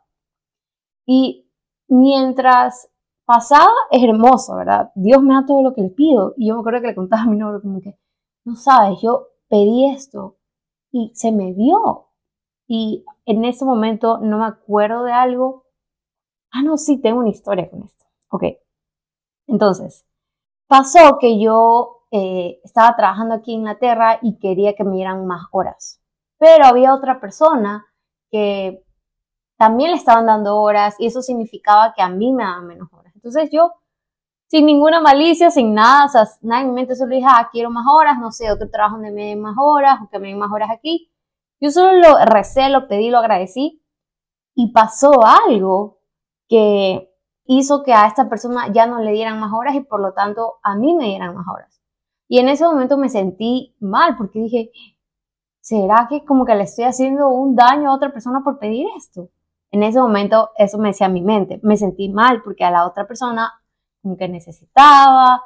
Y 1.07 1.49
mientras 1.87 2.91
pasaba 3.25 3.73
es 3.91 4.03
hermoso, 4.03 4.55
¿verdad? 4.55 4.91
Dios 4.95 5.21
me 5.21 5.33
da 5.33 5.45
todo 5.45 5.61
lo 5.61 5.73
que 5.73 5.81
le 5.81 5.89
pido. 5.89 6.33
Y 6.37 6.47
yo 6.47 6.55
me 6.55 6.61
acuerdo 6.61 6.81
que 6.81 6.87
le 6.87 6.95
contaba 6.95 7.23
a 7.23 7.27
mi 7.27 7.37
novio 7.37 7.61
como 7.61 7.81
que, 7.81 7.97
no 8.45 8.55
sabes, 8.55 8.99
yo 9.01 9.27
pedí 9.49 9.89
esto 9.91 10.37
y 10.91 11.11
se 11.15 11.31
me 11.31 11.53
dio. 11.53 12.09
Y 12.67 13.05
en 13.25 13.45
ese 13.45 13.65
momento 13.65 14.19
no 14.19 14.39
me 14.39 14.45
acuerdo 14.45 15.03
de 15.03 15.13
algo. 15.13 15.65
Ah, 16.51 16.63
no, 16.63 16.77
sí, 16.77 17.01
tengo 17.01 17.19
una 17.19 17.29
historia 17.29 17.69
con 17.69 17.83
esto. 17.83 18.05
Ok. 18.29 18.43
Entonces, 19.47 20.05
pasó 20.67 21.17
que 21.19 21.39
yo 21.39 22.05
eh, 22.11 22.59
estaba 22.63 22.95
trabajando 22.95 23.35
aquí 23.35 23.53
en 23.53 23.59
Inglaterra 23.61 24.19
y 24.21 24.39
quería 24.39 24.73
que 24.73 24.83
me 24.83 24.95
dieran 24.95 25.25
más 25.27 25.47
horas. 25.51 26.01
Pero 26.37 26.65
había 26.65 26.93
otra 26.93 27.19
persona 27.19 27.85
que 28.31 28.83
también 29.57 29.91
le 29.91 29.97
estaban 29.97 30.25
dando 30.25 30.57
horas 30.61 30.95
y 30.99 31.07
eso 31.07 31.21
significaba 31.21 31.93
que 31.93 32.01
a 32.01 32.09
mí 32.09 32.33
me 32.33 32.43
daban 32.43 32.67
menos 32.67 32.89
horas. 32.91 33.04
Entonces 33.25 33.49
yo, 33.51 33.71
sin 34.45 34.67
ninguna 34.67 35.01
malicia, 35.01 35.49
sin 35.49 35.73
nada, 35.73 36.05
o 36.05 36.09
sea, 36.09 36.25
nada 36.43 36.61
en 36.61 36.67
mi 36.67 36.73
mente 36.75 36.95
solo 36.95 37.15
dije, 37.15 37.25
ah, 37.27 37.49
quiero 37.51 37.71
más 37.71 37.85
horas, 37.91 38.19
no 38.19 38.31
sé, 38.31 38.51
otro 38.51 38.69
trabajo 38.69 38.97
donde 38.97 39.11
me 39.11 39.25
den 39.29 39.41
más 39.41 39.55
horas 39.59 39.99
o 40.03 40.09
que 40.09 40.19
me 40.19 40.27
den 40.27 40.37
más 40.37 40.51
horas 40.51 40.69
aquí. 40.71 41.11
Yo 41.59 41.71
solo 41.71 41.93
lo 41.93 42.23
recé, 42.25 42.69
lo 42.69 42.87
pedí, 42.87 43.09
lo 43.09 43.17
agradecí 43.17 43.83
y 44.53 44.71
pasó 44.71 45.11
algo 45.47 45.97
que 46.47 47.11
hizo 47.45 47.81
que 47.81 47.93
a 47.93 48.05
esta 48.05 48.29
persona 48.29 48.71
ya 48.71 48.85
no 48.85 48.99
le 48.99 49.11
dieran 49.11 49.39
más 49.39 49.51
horas 49.53 49.73
y 49.73 49.81
por 49.81 50.01
lo 50.01 50.13
tanto 50.13 50.59
a 50.61 50.75
mí 50.75 50.93
me 50.93 51.05
dieran 51.05 51.33
más 51.35 51.47
horas. 51.51 51.81
Y 52.27 52.37
en 52.37 52.49
ese 52.49 52.63
momento 52.63 52.95
me 52.95 53.09
sentí 53.09 53.75
mal 53.79 54.17
porque 54.17 54.37
dije, 54.37 54.71
¿será 55.61 56.05
que 56.07 56.23
como 56.25 56.45
que 56.45 56.53
le 56.53 56.65
estoy 56.65 56.85
haciendo 56.85 57.29
un 57.29 57.55
daño 57.55 57.89
a 57.89 57.95
otra 57.95 58.13
persona 58.13 58.41
por 58.43 58.59
pedir 58.59 58.85
esto? 58.95 59.31
En 59.75 59.83
ese 59.83 59.99
momento 59.99 60.51
eso 60.55 60.77
me 60.77 60.87
decía 60.87 61.09
mi 61.09 61.21
mente, 61.21 61.59
me 61.61 61.75
sentí 61.75 62.07
mal 62.07 62.41
porque 62.43 62.63
a 62.63 62.71
la 62.71 62.87
otra 62.87 63.05
persona 63.05 63.51
como 64.01 64.15
que 64.15 64.29
necesitaba. 64.29 65.43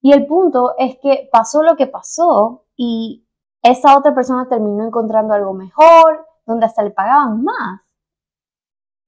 Y 0.00 0.12
el 0.12 0.28
punto 0.28 0.74
es 0.78 0.96
que 1.02 1.28
pasó 1.32 1.64
lo 1.64 1.74
que 1.74 1.88
pasó 1.88 2.66
y 2.76 3.26
esa 3.60 3.98
otra 3.98 4.14
persona 4.14 4.48
terminó 4.48 4.86
encontrando 4.86 5.34
algo 5.34 5.54
mejor, 5.54 6.24
donde 6.46 6.66
hasta 6.66 6.84
le 6.84 6.92
pagaban 6.92 7.42
más. 7.42 7.80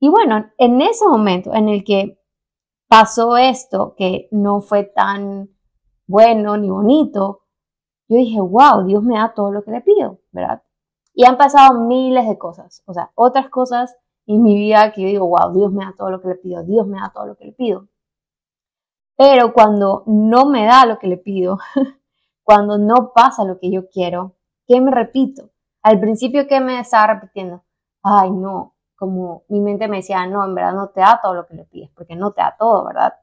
Y 0.00 0.09
bueno, 0.09 0.50
en 0.59 0.80
ese 0.80 1.07
momento 1.07 1.54
en 1.54 1.69
el 1.69 1.85
que 1.85 2.21
pasó 2.88 3.37
esto, 3.37 3.95
que 3.97 4.26
no 4.33 4.62
fue 4.62 4.83
tan 4.83 5.49
bueno 6.09 6.57
ni 6.57 6.71
bonito, 6.71 7.45
yo 8.09 8.16
dije, 8.16 8.40
wow, 8.40 8.85
Dios 8.85 9.04
me 9.04 9.16
da 9.16 9.33
todo 9.33 9.52
lo 9.52 9.62
que 9.62 9.71
le 9.71 9.80
pido, 9.80 10.19
¿verdad? 10.33 10.64
Y 11.14 11.25
han 11.25 11.37
pasado 11.37 11.83
miles 11.83 12.26
de 12.28 12.37
cosas, 12.37 12.83
o 12.87 12.92
sea, 12.92 13.12
otras 13.14 13.49
cosas 13.49 13.97
en 14.27 14.43
mi 14.43 14.57
vida 14.57 14.93
que 14.93 15.03
yo 15.03 15.09
digo, 15.09 15.29
wow, 15.29 15.53
Dios 15.53 15.73
me 15.73 15.85
da 15.85 15.95
todo 15.97 16.11
lo 16.11 16.21
que 16.21 16.29
le 16.29 16.35
pido, 16.37 16.62
Dios 16.62 16.87
me 16.87 17.00
da 17.00 17.11
todo 17.12 17.27
lo 17.27 17.37
que 17.37 17.47
le 17.47 17.53
pido. 17.53 17.89
Pero 19.17 19.53
cuando 19.53 20.05
no 20.07 20.47
me 20.47 20.65
da 20.65 20.87
lo 20.87 20.99
que 20.99 21.07
le 21.07 21.17
pido, 21.19 21.59
cuando 22.43 22.79
no 22.79 23.12
pasa 23.15 23.45
lo 23.45 23.59
que 23.59 23.71
yo 23.71 23.89
quiero, 23.89 24.37
¿qué 24.67 24.81
me 24.81 24.91
repito? 24.91 25.50
Al 25.83 26.00
principio, 26.00 26.47
¿qué 26.47 26.61
me 26.61 26.81
estaba 26.81 27.15
repitiendo? 27.15 27.65
Ay, 28.03 28.31
no, 28.31 28.77
como 28.97 29.45
mi 29.49 29.61
mente 29.61 29.89
me 29.89 29.99
decía, 29.99 30.27
no, 30.27 30.45
en 30.45 30.55
verdad 30.55 30.75
no 30.75 30.89
te 30.91 31.00
da 31.00 31.21
todo 31.23 31.35
lo 31.35 31.47
que 31.47 31.55
le 31.55 31.65
pides, 31.65 31.91
porque 31.95 32.17
no 32.17 32.33
te 32.33 32.43
da 32.43 32.57
todo, 32.59 32.85
¿verdad? 32.87 33.15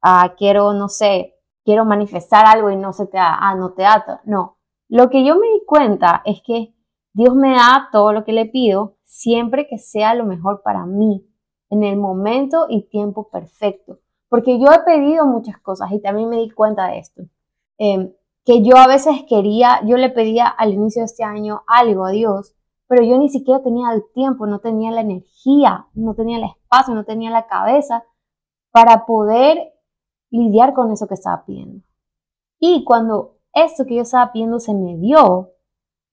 Ah, 0.00 0.34
quiero, 0.36 0.72
no 0.72 0.88
sé, 0.88 1.36
quiero 1.64 1.84
manifestar 1.84 2.46
algo 2.46 2.70
y 2.70 2.76
no 2.76 2.92
se 2.92 3.06
te 3.06 3.18
da, 3.18 3.36
ah, 3.40 3.54
no 3.54 3.72
te 3.72 3.82
da 3.82 4.04
todo. 4.04 4.20
No, 4.24 4.58
lo 4.88 5.10
que 5.10 5.24
yo 5.24 5.36
me 5.36 5.46
di 5.48 5.64
cuenta 5.64 6.22
es 6.24 6.42
que 6.42 6.74
Dios 7.12 7.34
me 7.34 7.54
da 7.54 7.88
todo 7.92 8.12
lo 8.12 8.24
que 8.24 8.32
le 8.32 8.46
pido 8.46 8.96
siempre 9.12 9.66
que 9.68 9.76
sea 9.76 10.14
lo 10.14 10.24
mejor 10.24 10.62
para 10.62 10.86
mí, 10.86 11.22
en 11.68 11.84
el 11.84 11.98
momento 11.98 12.64
y 12.70 12.88
tiempo 12.88 13.28
perfecto. 13.28 14.00
Porque 14.30 14.58
yo 14.58 14.72
he 14.72 14.82
pedido 14.84 15.26
muchas 15.26 15.58
cosas 15.58 15.92
y 15.92 16.00
también 16.00 16.30
me 16.30 16.38
di 16.38 16.50
cuenta 16.50 16.86
de 16.86 16.98
esto. 16.98 17.22
Em, 17.76 18.14
que 18.44 18.62
yo 18.62 18.76
a 18.78 18.86
veces 18.86 19.24
quería, 19.28 19.80
yo 19.84 19.98
le 19.98 20.08
pedía 20.08 20.48
al 20.48 20.72
inicio 20.72 21.02
de 21.02 21.06
este 21.06 21.24
año 21.24 21.62
algo 21.66 22.06
a 22.06 22.10
Dios, 22.10 22.54
pero 22.88 23.04
yo 23.04 23.18
ni 23.18 23.28
siquiera 23.28 23.62
tenía 23.62 23.92
el 23.92 24.02
tiempo, 24.14 24.46
no 24.46 24.60
tenía 24.60 24.90
la 24.90 25.02
energía, 25.02 25.88
no 25.92 26.14
tenía 26.14 26.38
el 26.38 26.44
espacio, 26.44 26.94
no 26.94 27.04
tenía 27.04 27.30
la 27.30 27.46
cabeza 27.46 28.04
para 28.70 29.04
poder 29.04 29.74
lidiar 30.30 30.72
con 30.72 30.90
eso 30.90 31.06
que 31.06 31.14
estaba 31.14 31.44
pidiendo. 31.44 31.84
Y 32.58 32.84
cuando 32.84 33.36
esto 33.52 33.84
que 33.84 33.96
yo 33.96 34.02
estaba 34.02 34.32
pidiendo 34.32 34.58
se 34.58 34.72
me 34.72 34.96
dio, 34.96 35.50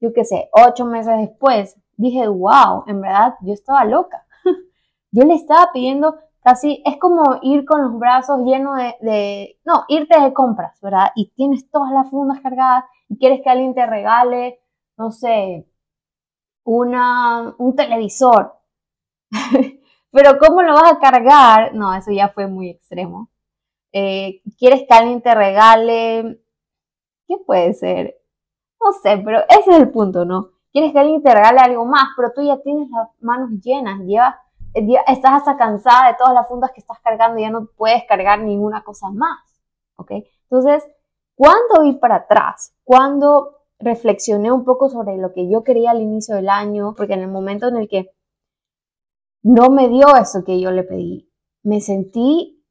yo 0.02 0.12
qué 0.14 0.26
sé, 0.26 0.50
ocho 0.52 0.86
meses 0.86 1.18
después, 1.18 1.80
dije, 2.00 2.28
wow, 2.28 2.86
en 2.88 3.02
verdad 3.02 3.36
yo 3.42 3.54
estaba 3.54 3.84
loca. 3.86 4.26
yo 5.12 5.24
le 5.24 5.34
estaba 5.36 5.70
pidiendo 5.74 6.18
casi, 6.44 6.82
es 6.86 6.98
como 6.98 7.40
ir 7.42 7.66
con 7.66 7.84
los 7.84 8.00
brazos 8.00 8.40
llenos 8.46 8.78
de, 9.02 9.60
no, 9.66 9.84
irte 9.90 10.20
de 10.20 10.34
compras, 10.34 10.80
¿verdad? 10.82 11.12
Y 11.16 11.32
tienes 11.32 11.70
todas 11.70 11.92
las 11.92 12.10
fundas 12.10 12.40
cargadas 12.42 12.86
y 13.10 13.18
quieres 13.18 13.42
que 13.44 13.50
alguien 13.50 13.76
te 13.76 13.86
regale, 13.86 14.62
no 14.98 15.12
sé, 15.12 15.68
una, 16.64 17.54
un 17.58 17.76
televisor. 17.76 18.56
Pero 20.12 20.40
¿cómo 20.40 20.62
lo 20.64 20.74
vas 20.74 20.94
a 20.94 21.00
cargar? 21.00 21.76
No, 21.76 21.94
eso 21.94 22.12
ya 22.12 22.30
fue 22.30 22.48
muy 22.48 22.70
extremo. 22.70 23.30
Eh, 23.92 24.42
quieres 24.58 24.86
que 24.88 24.96
alguien 24.96 25.22
te 25.22 25.36
regale, 25.36 26.42
¿qué 27.28 27.38
puede 27.46 27.74
ser? 27.74 28.16
No 28.82 28.94
sé, 28.94 29.18
pero 29.18 29.40
ese 29.50 29.72
es 29.72 29.80
el 29.80 29.92
punto, 29.92 30.26
¿no? 30.26 30.52
Quieres 30.72 30.92
que 30.92 31.00
alguien 31.00 31.24
te 31.24 31.34
regale 31.34 31.60
algo 31.60 31.86
más, 31.86 32.10
pero 32.16 32.32
tú 32.34 32.42
ya 32.42 32.62
tienes 32.62 32.90
las 32.90 33.10
manos 33.22 33.50
llenas, 33.62 34.00
llevas, 34.02 34.36
eh, 34.74 34.88
estás 35.08 35.34
hasta 35.34 35.58
cansada 35.58 36.10
de 36.10 36.18
todas 36.18 36.34
las 36.34 36.48
fundas 36.48 36.72
que 36.72 36.80
estás 36.80 37.00
cargando 37.00 37.40
ya 37.40 37.50
no 37.50 37.68
puedes 37.76 38.04
cargar 38.08 38.40
ninguna 38.40 38.84
cosa 38.84 39.10
más, 39.10 39.40
¿ok? 39.96 40.12
Entonces, 40.44 40.88
cuando 41.36 41.82
vi 41.82 41.94
para 41.94 42.16
atrás, 42.16 42.76
cuando 42.84 43.60
reflexioné 43.80 44.52
un 44.52 44.66
poco 44.66 44.90
sobre 44.90 45.18
lo 45.18 45.34
que 45.34 45.50
yo 45.50 45.64
quería 45.64 45.92
al 45.92 46.02
inicio 46.02 46.36
del 46.36 46.50
año, 46.50 46.94
porque 46.96 47.14
en 47.14 47.22
el 47.22 47.30
momento 47.30 47.68
en 47.68 47.78
el 47.78 47.88
que 47.88 48.12
no 49.42 49.70
me 49.70 49.88
dio 49.88 50.16
eso 50.16 50.44
que 50.44 50.60
yo 50.60 50.72
le 50.72 50.84
pedí, 50.84 51.32
me 51.64 51.82
sentí 51.82 52.64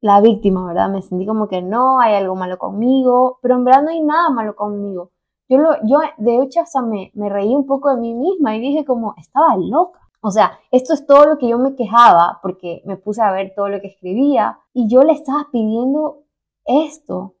la 0.00 0.20
víctima, 0.20 0.66
¿verdad? 0.66 0.90
Me 0.90 1.02
sentí 1.02 1.24
como 1.24 1.48
que 1.48 1.62
no, 1.62 2.00
hay 2.00 2.14
algo 2.14 2.34
malo 2.34 2.58
conmigo, 2.58 3.38
pero 3.40 3.54
en 3.54 3.64
verdad 3.64 3.82
no 3.82 3.90
hay 3.90 4.02
nada 4.02 4.28
malo 4.30 4.54
conmigo. 4.54 5.12
Yo, 5.48 5.58
lo, 5.58 5.70
yo 5.84 5.98
de 6.18 6.42
hecho, 6.42 6.60
hasta 6.60 6.80
me, 6.82 7.10
me 7.14 7.28
reí 7.28 7.54
un 7.54 7.66
poco 7.66 7.90
de 7.90 8.00
mí 8.00 8.14
misma 8.14 8.56
y 8.56 8.60
dije 8.60 8.84
como, 8.84 9.14
estaba 9.18 9.56
loca. 9.56 10.00
O 10.20 10.30
sea, 10.30 10.58
esto 10.70 10.94
es 10.94 11.06
todo 11.06 11.26
lo 11.26 11.36
que 11.36 11.48
yo 11.48 11.58
me 11.58 11.76
quejaba 11.76 12.38
porque 12.42 12.82
me 12.86 12.96
puse 12.96 13.20
a 13.20 13.30
ver 13.30 13.52
todo 13.54 13.68
lo 13.68 13.80
que 13.80 13.88
escribía 13.88 14.58
y 14.72 14.88
yo 14.88 15.02
le 15.02 15.12
estaba 15.12 15.48
pidiendo 15.52 16.24
esto. 16.64 17.34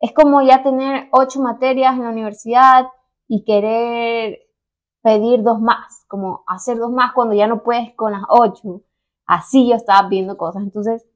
Es 0.00 0.12
como 0.12 0.42
ya 0.42 0.62
tener 0.62 1.08
ocho 1.12 1.40
materias 1.40 1.94
en 1.94 2.02
la 2.02 2.10
universidad 2.10 2.86
y 3.28 3.44
querer 3.44 4.40
pedir 5.02 5.42
dos 5.44 5.60
más, 5.60 6.04
como 6.08 6.42
hacer 6.48 6.78
dos 6.78 6.90
más 6.90 7.12
cuando 7.12 7.34
ya 7.34 7.46
no 7.46 7.62
puedes 7.62 7.94
con 7.94 8.12
las 8.12 8.24
ocho. 8.28 8.82
Así 9.26 9.68
yo 9.68 9.76
estaba 9.76 10.08
viendo 10.08 10.36
cosas. 10.36 10.64
Entonces, 10.64 11.06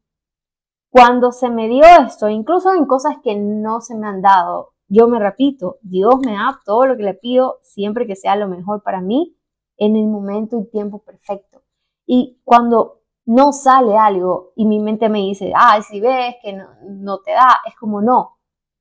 cuando 0.91 1.33
se 1.33 1.51
me 1.51 1.67
dio 1.67 1.83
esto, 2.07 2.29
incluso 2.29 2.73
en 2.73 2.87
cosas 2.87 3.17
que 3.21 3.35
no 3.35 3.81
se 3.81 3.97
me 3.97 4.07
han 4.07 4.23
dado, 4.23 4.74
yo 4.89 5.09
me 5.09 5.19
repito, 5.19 5.79
Dios 5.83 6.15
me 6.25 6.33
da 6.33 6.61
todo 6.65 6.87
lo 6.87 6.97
que 6.97 7.03
le 7.03 7.15
pido 7.15 7.59
siempre 7.63 8.07
que 8.07 8.17
sea 8.17 8.37
lo 8.37 8.49
mejor 8.49 8.83
para 8.83 9.01
mí 9.01 9.37
en 9.77 9.97
el 9.97 10.07
momento 10.07 10.59
y 10.59 10.71
tiempo 10.71 11.03
perfecto. 11.03 11.63
Y 12.07 12.41
cuando 12.45 13.01
no 13.27 13.53
sale 13.53 13.97
algo 13.97 14.53
y 14.57 14.67
mi 14.67 14.81
mente 14.81 15.09
me 15.09 15.21
dice, 15.21 15.53
ay, 15.57 15.83
si 15.83 16.01
ves 16.01 16.37
que 16.43 16.53
no, 16.53 17.19
te 17.21 17.33
da, 17.33 17.59
es 17.67 17.75
como 17.77 18.03
no, 18.03 18.39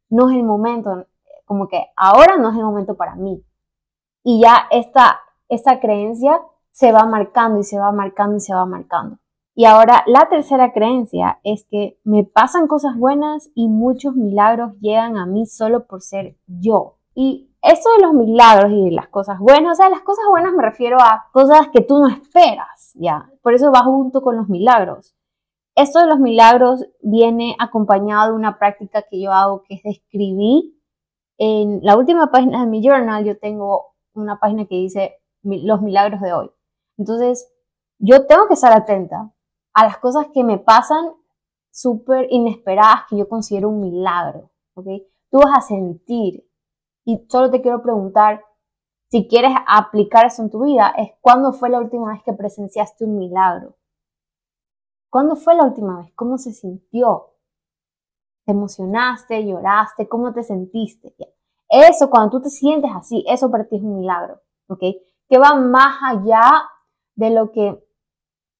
no 0.09 0.29
es 0.29 0.35
el 0.35 0.43
momento, 0.43 1.07
como 1.45 1.67
que 1.67 1.85
ahora 1.95 2.37
no 2.37 2.49
es 2.49 2.57
el 2.57 2.63
momento 2.63 2.95
para 2.95 3.15
mí. 3.15 3.43
Y 4.23 4.41
ya 4.41 4.67
esta, 4.71 5.21
esta 5.47 5.79
creencia 5.79 6.41
se 6.71 6.91
va 6.91 7.05
marcando 7.05 7.59
y 7.59 7.63
se 7.63 7.79
va 7.79 7.91
marcando 7.91 8.37
y 8.37 8.39
se 8.39 8.53
va 8.53 8.65
marcando. 8.65 9.17
Y 9.55 9.65
ahora 9.65 10.03
la 10.07 10.29
tercera 10.29 10.73
creencia 10.73 11.39
es 11.43 11.65
que 11.69 11.99
me 12.03 12.23
pasan 12.23 12.67
cosas 12.67 12.97
buenas 12.97 13.51
y 13.53 13.67
muchos 13.67 14.15
milagros 14.15 14.73
llegan 14.79 15.15
a 15.15 15.27
mí 15.27 15.45
solo 15.45 15.85
por 15.85 16.01
ser 16.01 16.35
yo. 16.47 16.97
Y 17.13 17.51
eso 17.61 17.89
de 17.95 18.01
los 18.01 18.13
milagros 18.13 18.71
y 18.71 18.85
de 18.85 18.91
las 18.91 19.09
cosas 19.09 19.37
buenas, 19.39 19.73
o 19.73 19.75
sea, 19.75 19.89
las 19.89 20.01
cosas 20.01 20.25
buenas 20.29 20.53
me 20.53 20.63
refiero 20.63 20.97
a 20.99 21.27
cosas 21.31 21.69
que 21.71 21.81
tú 21.81 21.99
no 21.99 22.07
esperas, 22.07 22.93
ya. 22.95 23.29
Por 23.43 23.53
eso 23.53 23.71
va 23.71 23.83
junto 23.83 24.23
con 24.23 24.37
los 24.37 24.49
milagros. 24.49 25.15
Esto 25.75 25.99
de 25.99 26.07
los 26.07 26.19
milagros 26.19 26.85
viene 27.01 27.55
acompañado 27.59 28.31
de 28.31 28.35
una 28.35 28.57
práctica 28.57 29.03
que 29.03 29.21
yo 29.21 29.31
hago 29.31 29.63
que 29.63 29.75
es 29.75 29.83
de 29.83 29.91
escribir. 29.91 30.63
En 31.37 31.79
la 31.83 31.95
última 31.95 32.31
página 32.31 32.61
de 32.61 32.67
mi 32.67 32.83
journal 32.83 33.23
yo 33.23 33.37
tengo 33.37 33.93
una 34.13 34.39
página 34.39 34.65
que 34.65 34.75
dice 34.75 35.15
los 35.43 35.81
milagros 35.81 36.21
de 36.21 36.33
hoy. 36.33 36.49
Entonces, 36.97 37.51
yo 37.99 38.25
tengo 38.25 38.47
que 38.47 38.53
estar 38.55 38.71
atenta 38.71 39.31
a 39.73 39.85
las 39.85 39.97
cosas 39.97 40.27
que 40.33 40.43
me 40.43 40.57
pasan 40.57 41.13
súper 41.71 42.27
inesperadas 42.29 43.05
que 43.09 43.17
yo 43.17 43.27
considero 43.27 43.69
un 43.69 43.81
milagro. 43.81 44.51
Tú 44.75 45.39
vas 45.39 45.57
a 45.57 45.61
sentir 45.61 46.47
y 47.05 47.25
solo 47.29 47.49
te 47.49 47.61
quiero 47.61 47.81
preguntar 47.81 48.43
si 49.09 49.27
quieres 49.27 49.51
aplicar 49.67 50.25
eso 50.25 50.41
en 50.41 50.49
tu 50.49 50.63
vida, 50.63 50.91
es 50.97 51.11
cuándo 51.21 51.53
fue 51.53 51.69
la 51.69 51.79
última 51.79 52.13
vez 52.13 52.23
que 52.23 52.33
presenciaste 52.33 53.05
un 53.05 53.17
milagro. 53.17 53.75
¿Cuándo 55.11 55.35
fue 55.35 55.53
la 55.53 55.65
última 55.65 55.99
vez? 55.99 56.11
¿Cómo 56.15 56.39
se 56.39 56.51
sintió? 56.51 57.35
¿Te 58.45 58.53
emocionaste? 58.53 59.45
¿Lloraste? 59.45 60.09
¿Cómo 60.09 60.33
te 60.33 60.41
sentiste? 60.41 61.15
Eso, 61.69 62.09
cuando 62.09 62.31
tú 62.31 62.41
te 62.41 62.49
sientes 62.49 62.89
así, 62.95 63.23
eso 63.27 63.51
para 63.51 63.65
ti 63.65 63.75
es 63.75 63.83
un 63.83 63.99
milagro, 63.99 64.41
¿ok? 64.67 64.81
Que 65.29 65.37
va 65.37 65.53
más 65.55 65.97
allá 66.03 66.49
de 67.15 67.29
lo 67.29 67.51
que 67.51 67.82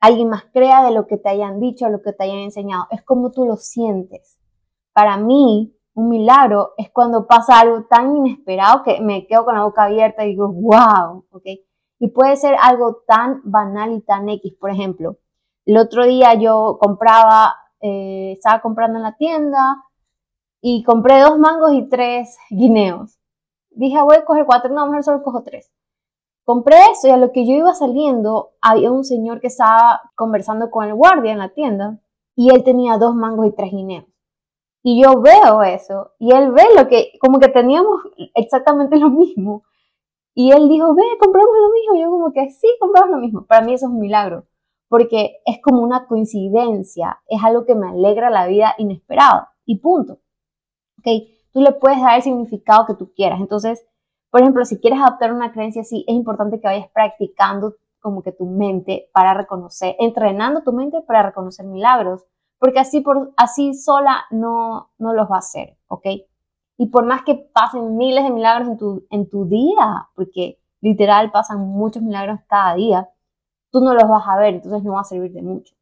alguien 0.04 0.28
más 0.28 0.44
crea 0.52 0.84
de 0.84 0.92
lo 0.92 1.08
que 1.08 1.16
te 1.16 1.30
hayan 1.30 1.62
dicho, 1.62 1.88
lo 1.88 2.02
que 2.02 2.12
te 2.12 2.26
hayan 2.26 2.40
enseñado. 2.40 2.88
Es 2.92 3.02
como 3.04 3.32
tú 3.32 3.46
lo 3.46 3.56
sientes. 3.56 4.38
Para 4.92 5.16
mí, 5.16 5.74
un 5.94 6.10
milagro 6.10 6.74
es 6.78 6.92
cuando 6.92 7.26
pasa 7.26 7.62
algo 7.62 7.86
tan 7.86 8.14
inesperado 8.18 8.84
que 8.84 9.00
me 9.00 9.26
quedo 9.28 9.46
con 9.46 9.56
la 9.56 9.64
boca 9.64 9.86
abierta 9.86 10.26
y 10.26 10.32
digo, 10.32 10.52
wow, 10.52 11.26
¿ok? 11.32 11.44
Y 12.00 12.10
puede 12.10 12.36
ser 12.36 12.58
algo 12.62 13.04
tan 13.08 13.40
banal 13.46 13.94
y 13.94 14.02
tan 14.02 14.28
X. 14.28 14.54
Por 14.60 14.72
ejemplo, 14.72 15.20
el 15.66 15.78
otro 15.78 16.04
día 16.04 16.34
yo 16.34 16.78
compraba, 16.82 17.56
eh, 17.80 18.34
estaba 18.34 18.62
comprando 18.62 18.98
en 18.98 19.04
la 19.04 19.16
tienda 19.16 19.86
y 20.60 20.84
compré 20.84 21.22
dos 21.22 21.40
mangos 21.40 21.72
y 21.72 21.88
tres 21.88 22.38
guineos. 22.50 23.18
Dije, 23.70 24.02
voy 24.02 24.18
a 24.18 24.26
coger 24.26 24.46
cuatro, 24.46 24.74
no, 24.74 24.86
mejor 24.88 25.04
solo 25.04 25.24
cojo 25.24 25.44
tres. 25.44 25.72
Compré 26.46 26.76
eso 26.92 27.08
y 27.08 27.12
a 27.12 27.18
lo 27.18 27.32
que 27.32 27.46
yo 27.46 27.54
iba 27.54 27.74
saliendo 27.74 28.52
había 28.62 28.92
un 28.92 29.06
señor 29.06 29.40
que 29.40 29.48
estaba 29.48 30.02
conversando 30.16 30.70
con 30.70 30.86
el 30.86 30.94
guardia 30.94 31.32
en 31.32 31.40
la 31.40 31.54
tienda 31.54 32.00
y 32.36 32.54
él 32.54 32.64
tenía 32.64 32.98
dos 32.98 33.16
mangos 33.16 33.48
y 33.48 33.52
tres 33.52 33.72
guineos. 33.72 34.06
Y 34.84 35.02
yo 35.02 35.22
veo 35.22 35.64
eso 35.64 36.12
y 36.20 36.34
él 36.34 36.52
ve 36.52 36.64
lo 36.76 36.88
que, 36.90 37.14
como 37.22 37.40
que 37.40 37.48
teníamos 37.48 38.02
exactamente 38.36 38.98
lo 38.98 39.10
mismo. 39.10 39.64
Y 40.36 40.52
él 40.52 40.68
dijo, 40.68 40.94
ve, 40.96 41.04
compramos 41.20 41.56
lo 41.62 41.72
mismo. 41.72 41.96
Y 41.96 42.02
yo 42.02 42.10
como 42.10 42.34
que 42.34 42.50
sí, 42.50 42.68
compramos 42.80 43.12
lo 43.12 43.18
mismo. 43.20 43.46
Para 43.46 43.66
mí 43.66 43.74
eso 43.74 43.86
es 43.86 43.92
un 43.92 44.00
milagro, 44.00 44.48
porque 44.90 45.38
es 45.46 45.62
como 45.62 45.82
una 45.82 46.08
coincidencia, 46.08 47.22
es 47.28 47.44
algo 47.44 47.66
que 47.66 47.76
me 47.76 47.88
alegra 47.88 48.30
la 48.30 48.48
vida 48.48 48.74
inesperado. 48.78 49.48
Y 49.66 49.80
punto. 49.80 50.20
¿Ok? 51.00 51.08
Tú 51.52 51.62
le 51.62 51.72
puedes 51.74 52.02
dar 52.02 52.18
el 52.18 52.24
significado 52.24 52.86
que 52.86 52.96
tú 52.96 53.14
quieras. 53.16 53.40
Entonces, 53.40 53.86
por 54.34 54.42
ejemplo, 54.42 54.66
si 54.66 54.80
quieres 54.80 55.00
adoptar 55.00 55.32
una 55.32 55.52
creencia 55.52 55.84
así, 55.84 56.04
es 56.08 56.16
importante 56.16 56.60
que 56.60 56.66
vayas 56.66 56.90
practicando 56.92 57.76
como 58.00 58.24
que 58.24 58.32
tu 58.32 58.48
mente 58.48 59.08
para 59.14 59.36
reconocer, 59.36 59.96
entrenando 60.00 60.64
tu 60.64 60.74
mente 60.74 61.02
para 61.02 61.22
reconocer 61.22 61.68
milagros, 61.68 62.26
porque 62.58 62.80
así, 62.80 63.02
por, 63.02 63.32
así 63.38 63.76
sola 63.76 64.24
no, 64.32 64.90
no 64.98 65.14
los 65.14 65.30
va 65.30 65.36
a 65.36 65.38
hacer, 65.38 65.78
¿ok? 65.86 66.08
Y 66.78 66.88
por 66.88 67.06
más 67.06 67.22
que 67.22 67.36
pasen 67.36 67.96
miles 67.96 68.24
de 68.24 68.32
milagros 68.32 68.70
en 68.70 68.78
tu, 68.80 69.06
en 69.12 69.30
tu 69.30 69.46
día, 69.46 70.10
porque 70.16 70.60
literal 70.82 71.32
pasan 71.32 71.60
muchos 71.60 72.02
milagros 72.02 72.40
cada 72.48 72.74
día, 72.74 73.08
tú 73.70 73.82
no 73.82 73.94
los 73.94 74.10
vas 74.10 74.28
a 74.28 74.36
ver, 74.38 74.56
entonces 74.56 74.84
no 74.84 74.94
va 74.94 75.02
a 75.02 75.04
servir 75.04 75.32
de 75.32 75.44
mucho. 75.44 75.76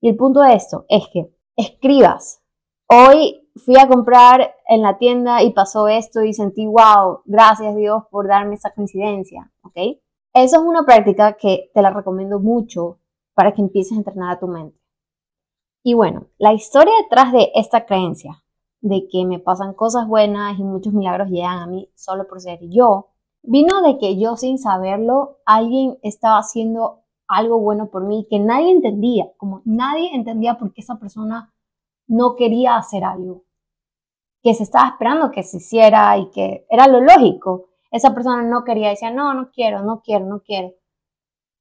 Y 0.00 0.08
el 0.08 0.16
punto 0.16 0.40
de 0.40 0.54
esto 0.54 0.84
es 0.88 1.06
que 1.12 1.32
escribas. 1.54 2.42
Hoy 2.88 3.43
fui 3.56 3.76
a 3.78 3.88
comprar 3.88 4.54
en 4.68 4.82
la 4.82 4.98
tienda 4.98 5.42
y 5.42 5.52
pasó 5.52 5.88
esto 5.88 6.22
y 6.22 6.32
sentí, 6.32 6.66
wow, 6.66 7.20
gracias 7.24 7.76
Dios 7.76 8.04
por 8.10 8.28
darme 8.28 8.56
esa 8.56 8.70
coincidencia, 8.70 9.50
¿ok? 9.62 9.76
Eso 10.32 10.56
es 10.56 10.62
una 10.62 10.84
práctica 10.84 11.34
que 11.34 11.70
te 11.72 11.82
la 11.82 11.90
recomiendo 11.90 12.40
mucho 12.40 12.98
para 13.34 13.52
que 13.52 13.62
empieces 13.62 13.92
a 13.92 13.96
entrenar 13.96 14.32
a 14.32 14.38
tu 14.40 14.48
mente. 14.48 14.78
Y 15.82 15.94
bueno, 15.94 16.26
la 16.38 16.52
historia 16.52 16.92
detrás 17.02 17.32
de 17.32 17.52
esta 17.54 17.86
creencia, 17.86 18.42
de 18.80 19.06
que 19.08 19.24
me 19.24 19.38
pasan 19.38 19.74
cosas 19.74 20.08
buenas 20.08 20.58
y 20.58 20.64
muchos 20.64 20.92
milagros 20.92 21.28
llegan 21.28 21.58
a 21.58 21.66
mí 21.66 21.90
solo 21.94 22.26
por 22.26 22.40
ser 22.40 22.58
yo, 22.68 23.10
vino 23.42 23.82
de 23.82 23.98
que 23.98 24.18
yo 24.18 24.36
sin 24.36 24.58
saberlo, 24.58 25.38
alguien 25.46 25.98
estaba 26.02 26.38
haciendo 26.38 27.02
algo 27.28 27.60
bueno 27.60 27.90
por 27.90 28.04
mí 28.04 28.26
que 28.28 28.38
nadie 28.38 28.72
entendía, 28.72 29.26
como 29.36 29.62
nadie 29.64 30.14
entendía 30.14 30.58
por 30.58 30.72
qué 30.72 30.80
esa 30.80 30.98
persona 30.98 31.53
no 32.06 32.36
quería 32.36 32.76
hacer 32.76 33.04
algo, 33.04 33.44
que 34.42 34.54
se 34.54 34.64
estaba 34.64 34.88
esperando 34.88 35.30
que 35.30 35.42
se 35.42 35.58
hiciera 35.58 36.16
y 36.18 36.30
que 36.30 36.66
era 36.68 36.86
lo 36.86 37.00
lógico 37.00 37.68
esa 37.94 38.12
persona 38.12 38.42
no 38.42 38.64
quería, 38.64 38.88
decía, 38.88 39.12
no, 39.12 39.34
no 39.34 39.50
quiero, 39.52 39.84
no 39.84 40.02
quiero, 40.02 40.26
no 40.26 40.40
quiero. 40.40 40.72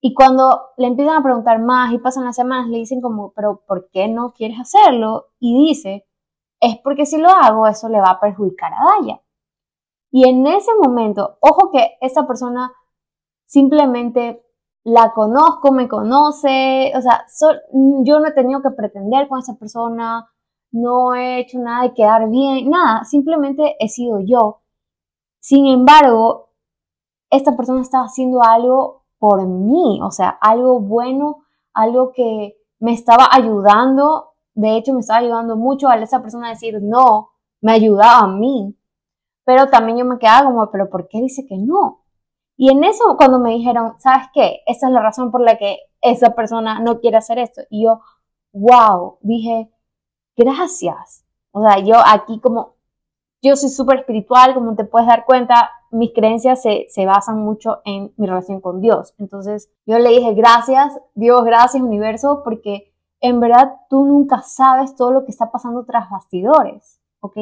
Y 0.01 0.15
cuando 0.15 0.71
le 0.77 0.87
empiezan 0.87 1.17
a 1.17 1.23
preguntar 1.23 1.59
más 1.59 1.93
y 1.93 1.99
pasan 1.99 2.25
las 2.25 2.35
semanas, 2.35 2.69
le 2.69 2.79
dicen 2.79 3.01
como, 3.01 3.33
pero 3.33 3.61
¿por 3.67 3.91
qué 3.91 4.07
no 4.07 4.33
quieres 4.33 4.59
hacerlo? 4.59 5.27
Y 5.39 5.67
dice, 5.67 6.07
es 6.59 6.79
porque 6.83 7.05
si 7.05 7.19
lo 7.19 7.29
hago, 7.29 7.67
eso 7.67 7.87
le 7.87 8.01
va 8.01 8.09
a 8.09 8.19
perjudicar 8.19 8.73
a 8.73 8.99
Daya. 8.99 9.21
Y 10.11 10.27
en 10.27 10.47
ese 10.47 10.71
momento, 10.73 11.37
ojo 11.39 11.69
que 11.71 11.97
esa 12.01 12.25
persona 12.25 12.73
simplemente 13.45 14.43
la 14.83 15.13
conozco, 15.13 15.71
me 15.71 15.87
conoce, 15.87 16.93
o 16.95 17.01
sea, 17.01 17.27
yo 18.03 18.19
no 18.19 18.27
he 18.27 18.33
tenido 18.33 18.63
que 18.63 18.71
pretender 18.71 19.27
con 19.27 19.37
esa 19.37 19.53
persona, 19.53 20.27
no 20.73 21.15
he 21.15 21.39
hecho 21.39 21.59
nada 21.59 21.83
de 21.83 21.93
quedar 21.93 22.29
bien, 22.29 22.69
nada, 22.69 23.05
simplemente 23.05 23.75
he 23.79 23.87
sido 23.87 24.19
yo. 24.19 24.61
Sin 25.39 25.67
embargo, 25.67 26.49
esta 27.29 27.55
persona 27.55 27.81
estaba 27.81 28.05
haciendo 28.05 28.43
algo 28.43 29.05
por 29.19 29.47
mí, 29.47 29.99
o 30.03 30.11
sea, 30.11 30.29
algo 30.41 30.79
bueno, 30.79 31.45
algo 31.73 32.11
que 32.11 32.57
me 32.79 32.93
estaba 32.93 33.29
ayudando. 33.31 34.33
De 34.53 34.77
hecho, 34.77 34.93
me 34.93 34.99
estaba 34.99 35.19
ayudando 35.19 35.55
mucho 35.55 35.89
a 35.89 35.95
esa 35.97 36.21
persona 36.21 36.47
a 36.47 36.51
decir 36.51 36.79
no, 36.81 37.29
me 37.61 37.71
ayudaba 37.73 38.19
a 38.19 38.27
mí. 38.27 38.77
Pero 39.45 39.67
también 39.69 39.97
yo 39.97 40.05
me 40.05 40.19
quedaba 40.19 40.45
como, 40.49 40.71
pero 40.71 40.89
¿por 40.89 41.07
qué 41.07 41.21
dice 41.21 41.45
que 41.47 41.57
no? 41.57 42.03
Y 42.57 42.71
en 42.71 42.83
eso, 42.83 43.15
cuando 43.17 43.39
me 43.39 43.51
dijeron, 43.51 43.93
¿sabes 43.99 44.27
qué? 44.33 44.61
Esa 44.67 44.87
es 44.87 44.93
la 44.93 45.01
razón 45.01 45.31
por 45.31 45.41
la 45.41 45.57
que 45.57 45.79
esa 46.01 46.35
persona 46.35 46.79
no 46.79 46.99
quiere 46.99 47.17
hacer 47.17 47.39
esto. 47.39 47.61
Y 47.69 47.85
yo, 47.85 48.01
wow, 48.53 49.17
dije, 49.21 49.72
gracias. 50.35 51.25
O 51.51 51.61
sea, 51.61 51.79
yo 51.79 51.95
aquí 52.05 52.39
como 52.39 52.75
yo 53.41 53.57
soy 53.57 53.69
súper 53.69 53.99
espiritual, 53.99 54.53
como 54.53 54.75
te 54.75 54.85
puedes 54.85 55.07
dar 55.07 55.25
cuenta, 55.25 55.69
mis 55.91 56.13
creencias 56.13 56.61
se, 56.61 56.85
se, 56.89 57.05
basan 57.05 57.39
mucho 57.39 57.81
en 57.83 58.13
mi 58.15 58.25
relación 58.25 58.61
con 58.61 58.79
Dios. 58.79 59.13
Entonces 59.19 59.69
yo 59.85 59.99
le 59.99 60.09
dije, 60.09 60.33
gracias, 60.33 60.97
Dios, 61.13 61.43
gracias, 61.43 61.83
universo, 61.83 62.41
porque 62.43 62.93
en 63.19 63.41
verdad 63.41 63.73
tú 63.89 64.05
nunca 64.05 64.41
sabes 64.41 64.95
todo 64.95 65.11
lo 65.11 65.25
que 65.25 65.31
está 65.31 65.51
pasando 65.51 65.85
tras 65.85 66.09
bastidores, 66.09 67.01
¿ok? 67.19 67.37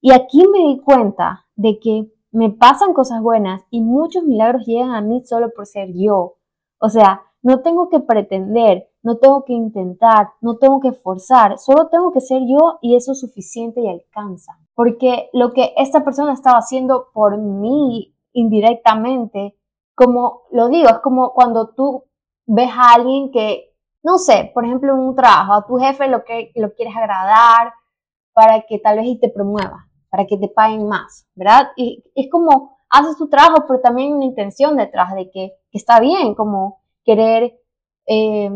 Y 0.00 0.12
aquí 0.12 0.46
me 0.46 0.58
di 0.68 0.80
cuenta 0.80 1.46
de 1.56 1.78
que 1.80 2.12
me 2.30 2.50
pasan 2.50 2.92
cosas 2.92 3.22
buenas 3.22 3.62
y 3.70 3.80
muchos 3.80 4.24
milagros 4.24 4.66
llegan 4.66 4.90
a 4.90 5.00
mí 5.00 5.24
solo 5.24 5.50
por 5.54 5.66
ser 5.66 5.92
yo. 5.94 6.36
O 6.78 6.88
sea, 6.88 7.22
no 7.42 7.60
tengo 7.60 7.88
que 7.88 8.00
pretender, 8.00 8.90
no 9.04 9.18
tengo 9.18 9.44
que 9.44 9.52
intentar, 9.52 10.30
no 10.40 10.56
tengo 10.56 10.80
que 10.80 10.92
forzar, 10.92 11.58
solo 11.58 11.88
tengo 11.88 12.10
que 12.10 12.22
ser 12.22 12.40
yo 12.48 12.78
y 12.80 12.96
eso 12.96 13.12
es 13.12 13.20
suficiente 13.20 13.82
y 13.82 13.88
alcanza. 13.88 14.58
Porque 14.74 15.28
lo 15.34 15.52
que 15.52 15.74
esta 15.76 16.02
persona 16.02 16.32
estaba 16.32 16.58
haciendo 16.58 17.08
por 17.12 17.36
mí 17.36 18.16
indirectamente, 18.32 19.56
como 19.94 20.44
lo 20.50 20.70
digo, 20.70 20.88
es 20.88 20.98
como 21.00 21.34
cuando 21.34 21.68
tú 21.74 22.04
ves 22.46 22.70
a 22.70 22.94
alguien 22.94 23.30
que, 23.30 23.74
no 24.02 24.16
sé, 24.16 24.50
por 24.54 24.64
ejemplo, 24.64 24.94
un 24.94 25.14
trabajo, 25.14 25.52
a 25.52 25.66
tu 25.66 25.76
jefe 25.76 26.08
lo 26.08 26.24
que 26.24 26.50
lo 26.54 26.72
quieres 26.72 26.96
agradar 26.96 27.74
para 28.32 28.62
que 28.62 28.78
tal 28.78 28.96
vez 28.96 29.20
te 29.20 29.28
promueva, 29.28 29.86
para 30.08 30.24
que 30.24 30.38
te 30.38 30.48
paguen 30.48 30.88
más, 30.88 31.26
¿verdad? 31.34 31.68
Y 31.76 32.02
es 32.14 32.30
como 32.30 32.78
haces 32.88 33.18
tu 33.18 33.28
trabajo, 33.28 33.66
pero 33.68 33.80
también 33.80 34.14
una 34.14 34.24
intención 34.24 34.78
detrás 34.78 35.14
de 35.14 35.30
que, 35.30 35.52
que 35.70 35.78
está 35.78 36.00
bien, 36.00 36.34
como 36.34 36.80
querer 37.04 37.60
eh, 38.06 38.50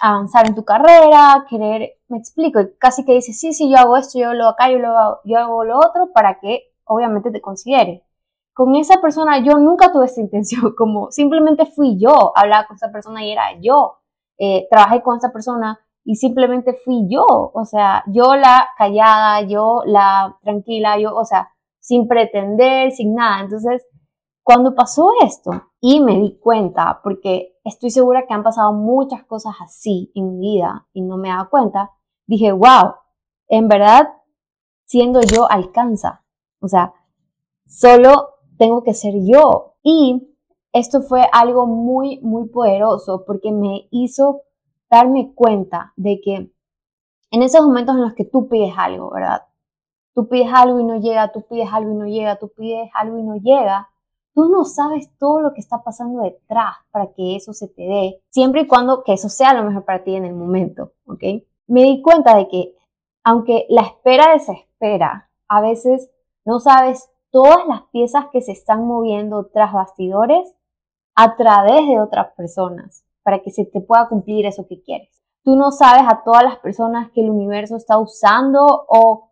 avanzar 0.00 0.46
en 0.46 0.54
tu 0.54 0.64
carrera, 0.64 1.46
querer, 1.48 1.98
me 2.08 2.18
explico, 2.18 2.60
casi 2.78 3.04
que 3.04 3.12
dices, 3.12 3.38
sí, 3.38 3.52
sí, 3.52 3.70
yo 3.70 3.78
hago 3.78 3.96
esto, 3.96 4.18
yo 4.18 4.30
hago 4.30 4.48
acá, 4.48 4.70
yo, 4.70 4.78
lo, 4.78 5.20
yo 5.24 5.38
hago 5.38 5.64
lo 5.64 5.78
otro 5.78 6.12
para 6.12 6.38
que 6.40 6.72
obviamente 6.84 7.30
te 7.30 7.40
considere. 7.40 8.04
Con 8.54 8.74
esa 8.76 9.00
persona 9.00 9.38
yo 9.38 9.58
nunca 9.58 9.92
tuve 9.92 10.06
esa 10.06 10.20
intención, 10.20 10.74
como 10.76 11.10
simplemente 11.10 11.66
fui 11.66 11.98
yo, 11.98 12.32
hablaba 12.36 12.66
con 12.66 12.76
esa 12.76 12.90
persona 12.90 13.24
y 13.24 13.32
era 13.32 13.58
yo, 13.60 13.98
eh, 14.38 14.66
trabajé 14.70 15.02
con 15.02 15.16
esa 15.16 15.32
persona 15.32 15.78
y 16.04 16.16
simplemente 16.16 16.74
fui 16.74 17.06
yo, 17.08 17.24
o 17.26 17.64
sea, 17.64 18.02
yo 18.08 18.34
la 18.34 18.68
callada, 18.76 19.42
yo 19.42 19.82
la 19.86 20.36
tranquila, 20.42 20.98
yo, 20.98 21.14
o 21.14 21.24
sea, 21.24 21.50
sin 21.78 22.08
pretender, 22.08 22.90
sin 22.92 23.14
nada. 23.14 23.42
Entonces, 23.42 23.86
cuando 24.42 24.74
pasó 24.74 25.10
esto 25.24 25.50
y 25.80 26.00
me 26.00 26.18
di 26.18 26.38
cuenta, 26.38 27.00
porque 27.02 27.58
estoy 27.64 27.90
segura 27.90 28.26
que 28.26 28.34
han 28.34 28.42
pasado 28.42 28.72
muchas 28.72 29.24
cosas 29.24 29.54
así 29.62 30.10
en 30.14 30.38
mi 30.38 30.40
vida 30.40 30.88
y 30.92 31.02
no 31.02 31.16
me 31.16 31.28
daba 31.28 31.48
cuenta, 31.48 31.90
dije, 32.26 32.52
wow, 32.52 32.94
en 33.48 33.68
verdad, 33.68 34.08
siendo 34.84 35.20
yo 35.20 35.50
alcanza. 35.50 36.24
O 36.60 36.68
sea, 36.68 36.92
solo 37.66 38.30
tengo 38.58 38.82
que 38.82 38.94
ser 38.94 39.14
yo. 39.24 39.74
Y 39.82 40.36
esto 40.72 41.02
fue 41.02 41.26
algo 41.32 41.66
muy, 41.66 42.20
muy 42.20 42.48
poderoso 42.48 43.24
porque 43.26 43.52
me 43.52 43.88
hizo 43.90 44.42
darme 44.90 45.32
cuenta 45.34 45.92
de 45.96 46.20
que 46.20 46.52
en 47.30 47.42
esos 47.42 47.64
momentos 47.64 47.94
en 47.94 48.02
los 48.02 48.14
que 48.14 48.24
tú 48.24 48.48
pides 48.48 48.74
algo, 48.76 49.10
¿verdad? 49.10 49.42
Tú 50.14 50.28
pides 50.28 50.48
algo 50.52 50.80
y 50.80 50.84
no 50.84 50.98
llega, 50.98 51.32
tú 51.32 51.46
pides 51.48 51.68
algo 51.72 51.92
y 51.92 51.94
no 51.94 52.06
llega, 52.06 52.38
tú 52.38 52.52
pides 52.54 52.90
algo 52.94 53.18
y 53.18 53.22
no 53.22 53.36
llega, 53.36 53.88
Tú 54.34 54.48
no 54.48 54.64
sabes 54.64 55.10
todo 55.18 55.40
lo 55.40 55.52
que 55.52 55.60
está 55.60 55.82
pasando 55.82 56.22
detrás 56.22 56.76
para 56.90 57.12
que 57.12 57.36
eso 57.36 57.52
se 57.52 57.68
te 57.68 57.82
dé, 57.82 58.22
siempre 58.30 58.62
y 58.62 58.66
cuando 58.66 59.02
que 59.04 59.12
eso 59.12 59.28
sea 59.28 59.52
lo 59.54 59.62
mejor 59.62 59.84
para 59.84 60.04
ti 60.04 60.14
en 60.14 60.24
el 60.24 60.34
momento, 60.34 60.92
¿ok? 61.06 61.22
Me 61.66 61.82
di 61.82 62.02
cuenta 62.02 62.36
de 62.36 62.48
que 62.48 62.74
aunque 63.24 63.66
la 63.68 63.82
espera 63.82 64.32
desespera, 64.32 65.30
a 65.48 65.60
veces 65.60 66.10
no 66.44 66.60
sabes 66.60 67.10
todas 67.30 67.66
las 67.66 67.82
piezas 67.92 68.26
que 68.32 68.40
se 68.40 68.52
están 68.52 68.86
moviendo 68.86 69.46
tras 69.52 69.72
bastidores 69.72 70.54
a 71.14 71.36
través 71.36 71.86
de 71.86 72.00
otras 72.00 72.32
personas 72.34 73.04
para 73.22 73.40
que 73.40 73.50
se 73.50 73.64
te 73.64 73.80
pueda 73.80 74.08
cumplir 74.08 74.46
eso 74.46 74.66
que 74.66 74.82
quieres. 74.82 75.22
Tú 75.44 75.56
no 75.56 75.70
sabes 75.70 76.04
a 76.06 76.22
todas 76.24 76.42
las 76.44 76.58
personas 76.58 77.10
que 77.12 77.20
el 77.20 77.30
universo 77.30 77.76
está 77.76 77.98
usando 77.98 78.86
o 78.88 79.31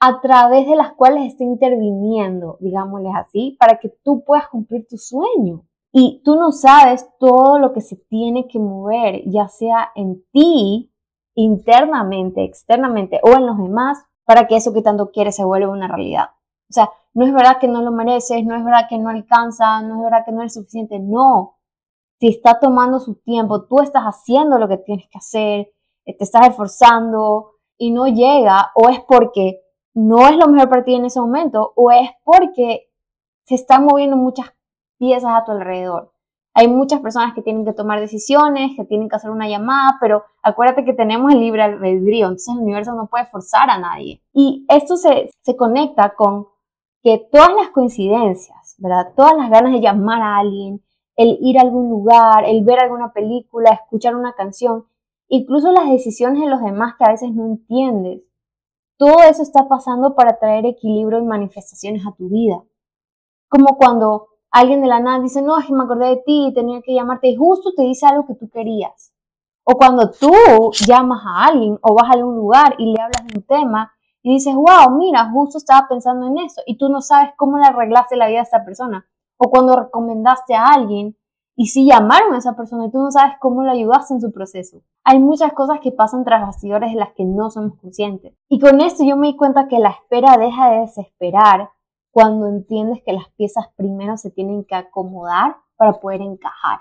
a 0.00 0.20
través 0.20 0.66
de 0.66 0.76
las 0.76 0.94
cuales 0.94 1.26
está 1.26 1.44
interviniendo, 1.44 2.56
digámosles 2.60 3.12
así, 3.14 3.56
para 3.60 3.78
que 3.78 3.90
tú 4.02 4.24
puedas 4.24 4.48
cumplir 4.48 4.86
tu 4.88 4.96
sueño. 4.96 5.66
Y 5.92 6.22
tú 6.24 6.36
no 6.36 6.52
sabes 6.52 7.06
todo 7.18 7.58
lo 7.58 7.72
que 7.72 7.82
se 7.82 7.96
tiene 7.96 8.48
que 8.48 8.58
mover, 8.58 9.22
ya 9.26 9.48
sea 9.48 9.90
en 9.94 10.24
ti, 10.32 10.90
internamente, 11.34 12.44
externamente 12.44 13.20
o 13.22 13.32
en 13.36 13.46
los 13.46 13.58
demás, 13.58 14.02
para 14.24 14.46
que 14.46 14.56
eso 14.56 14.72
que 14.72 14.82
tanto 14.82 15.10
quieres 15.10 15.36
se 15.36 15.44
vuelva 15.44 15.72
una 15.72 15.88
realidad. 15.88 16.30
O 16.70 16.72
sea, 16.72 16.90
no 17.12 17.26
es 17.26 17.34
verdad 17.34 17.58
que 17.60 17.68
no 17.68 17.82
lo 17.82 17.90
mereces, 17.90 18.44
no 18.46 18.54
es 18.56 18.64
verdad 18.64 18.86
que 18.88 18.98
no 18.98 19.10
alcanza, 19.10 19.82
no 19.82 19.96
es 19.96 20.02
verdad 20.04 20.24
que 20.24 20.32
no 20.32 20.42
es 20.42 20.54
suficiente, 20.54 20.98
no. 21.00 21.58
Si 22.20 22.28
está 22.28 22.58
tomando 22.60 23.00
su 23.00 23.16
tiempo, 23.16 23.66
tú 23.66 23.80
estás 23.80 24.04
haciendo 24.04 24.58
lo 24.58 24.68
que 24.68 24.78
tienes 24.78 25.08
que 25.08 25.18
hacer, 25.18 25.72
te 26.04 26.24
estás 26.24 26.48
esforzando 26.48 27.52
y 27.76 27.90
no 27.90 28.06
llega, 28.06 28.70
o 28.74 28.88
es 28.88 29.00
porque 29.00 29.60
no 30.00 30.28
es 30.28 30.36
lo 30.36 30.48
mejor 30.48 30.68
para 30.68 30.84
ti 30.84 30.94
en 30.94 31.04
ese 31.04 31.20
momento 31.20 31.72
o 31.76 31.90
es 31.90 32.10
porque 32.24 32.88
se 33.44 33.54
están 33.54 33.84
moviendo 33.84 34.16
muchas 34.16 34.52
piezas 34.98 35.32
a 35.34 35.44
tu 35.44 35.52
alrededor. 35.52 36.12
Hay 36.54 36.68
muchas 36.68 37.00
personas 37.00 37.34
que 37.34 37.42
tienen 37.42 37.64
que 37.64 37.72
tomar 37.72 38.00
decisiones, 38.00 38.72
que 38.76 38.84
tienen 38.84 39.08
que 39.08 39.16
hacer 39.16 39.30
una 39.30 39.48
llamada, 39.48 39.98
pero 40.00 40.24
acuérdate 40.42 40.84
que 40.84 40.92
tenemos 40.92 41.32
el 41.32 41.40
libre 41.40 41.62
albedrío, 41.62 42.26
entonces 42.26 42.54
el 42.54 42.62
universo 42.62 42.94
no 42.94 43.06
puede 43.06 43.26
forzar 43.26 43.70
a 43.70 43.78
nadie. 43.78 44.20
Y 44.32 44.66
esto 44.68 44.96
se, 44.96 45.30
se 45.42 45.56
conecta 45.56 46.14
con 46.16 46.48
que 47.02 47.28
todas 47.30 47.54
las 47.54 47.70
coincidencias, 47.70 48.74
¿verdad? 48.78 49.12
Todas 49.16 49.36
las 49.36 49.50
ganas 49.50 49.72
de 49.72 49.80
llamar 49.80 50.22
a 50.22 50.38
alguien, 50.38 50.82
el 51.16 51.38
ir 51.40 51.58
a 51.58 51.62
algún 51.62 51.88
lugar, 51.88 52.44
el 52.46 52.64
ver 52.64 52.80
alguna 52.80 53.12
película, 53.12 53.70
escuchar 53.70 54.16
una 54.16 54.32
canción, 54.32 54.86
incluso 55.28 55.72
las 55.72 55.88
decisiones 55.88 56.40
de 56.40 56.48
los 56.48 56.62
demás 56.62 56.94
que 56.98 57.04
a 57.04 57.10
veces 57.10 57.32
no 57.32 57.46
entiendes. 57.46 58.29
Todo 59.00 59.22
eso 59.22 59.42
está 59.42 59.66
pasando 59.66 60.14
para 60.14 60.38
traer 60.38 60.66
equilibrio 60.66 61.20
y 61.20 61.24
manifestaciones 61.24 62.06
a 62.06 62.12
tu 62.12 62.28
vida. 62.28 62.62
Como 63.48 63.78
cuando 63.78 64.28
alguien 64.50 64.82
de 64.82 64.88
la 64.88 65.00
nada 65.00 65.20
dice, 65.20 65.40
no, 65.40 65.56
me 65.56 65.84
acordé 65.84 66.08
de 66.08 66.16
ti, 66.18 66.52
tenía 66.54 66.82
que 66.82 66.92
llamarte 66.92 67.28
y 67.28 67.34
justo 67.34 67.72
te 67.74 67.80
dice 67.80 68.04
algo 68.04 68.26
que 68.26 68.34
tú 68.34 68.50
querías. 68.50 69.14
O 69.64 69.78
cuando 69.78 70.10
tú 70.10 70.30
llamas 70.86 71.22
a 71.24 71.46
alguien 71.46 71.78
o 71.80 71.94
vas 71.94 72.10
a 72.10 72.12
algún 72.12 72.36
lugar 72.36 72.74
y 72.76 72.92
le 72.92 73.00
hablas 73.00 73.26
de 73.26 73.38
un 73.38 73.42
tema 73.44 73.90
y 74.22 74.34
dices, 74.34 74.54
wow, 74.54 74.94
mira, 74.94 75.30
justo 75.30 75.56
estaba 75.56 75.88
pensando 75.88 76.26
en 76.26 76.36
eso 76.36 76.60
y 76.66 76.76
tú 76.76 76.90
no 76.90 77.00
sabes 77.00 77.30
cómo 77.38 77.56
le 77.56 77.64
arreglaste 77.64 78.16
la 78.16 78.28
vida 78.28 78.40
a 78.40 78.42
esta 78.42 78.66
persona. 78.66 79.06
O 79.38 79.48
cuando 79.48 79.76
recomendaste 79.76 80.54
a 80.54 80.66
alguien 80.74 81.16
y 81.60 81.66
sí 81.66 81.84
llamaron 81.84 82.32
a 82.32 82.38
esa 82.38 82.56
persona 82.56 82.86
y 82.86 82.90
tú 82.90 82.96
no 82.96 83.10
sabes 83.10 83.34
cómo 83.38 83.62
le 83.62 83.72
ayudaste 83.72 84.14
en 84.14 84.22
su 84.22 84.32
proceso. 84.32 84.80
Hay 85.04 85.18
muchas 85.18 85.52
cosas 85.52 85.78
que 85.80 85.92
pasan 85.92 86.24
tras 86.24 86.40
bastidores 86.40 86.90
de 86.90 86.98
las 86.98 87.12
que 87.12 87.26
no 87.26 87.50
somos 87.50 87.78
conscientes. 87.78 88.32
Y 88.48 88.58
con 88.58 88.80
esto 88.80 89.04
yo 89.04 89.14
me 89.18 89.26
di 89.26 89.36
cuenta 89.36 89.68
que 89.68 89.78
la 89.78 89.90
espera 89.90 90.38
deja 90.38 90.70
de 90.70 90.80
desesperar 90.80 91.68
cuando 92.12 92.46
entiendes 92.46 93.02
que 93.04 93.12
las 93.12 93.28
piezas 93.36 93.66
primero 93.76 94.16
se 94.16 94.30
tienen 94.30 94.64
que 94.64 94.74
acomodar 94.74 95.56
para 95.76 96.00
poder 96.00 96.22
encajar. 96.22 96.78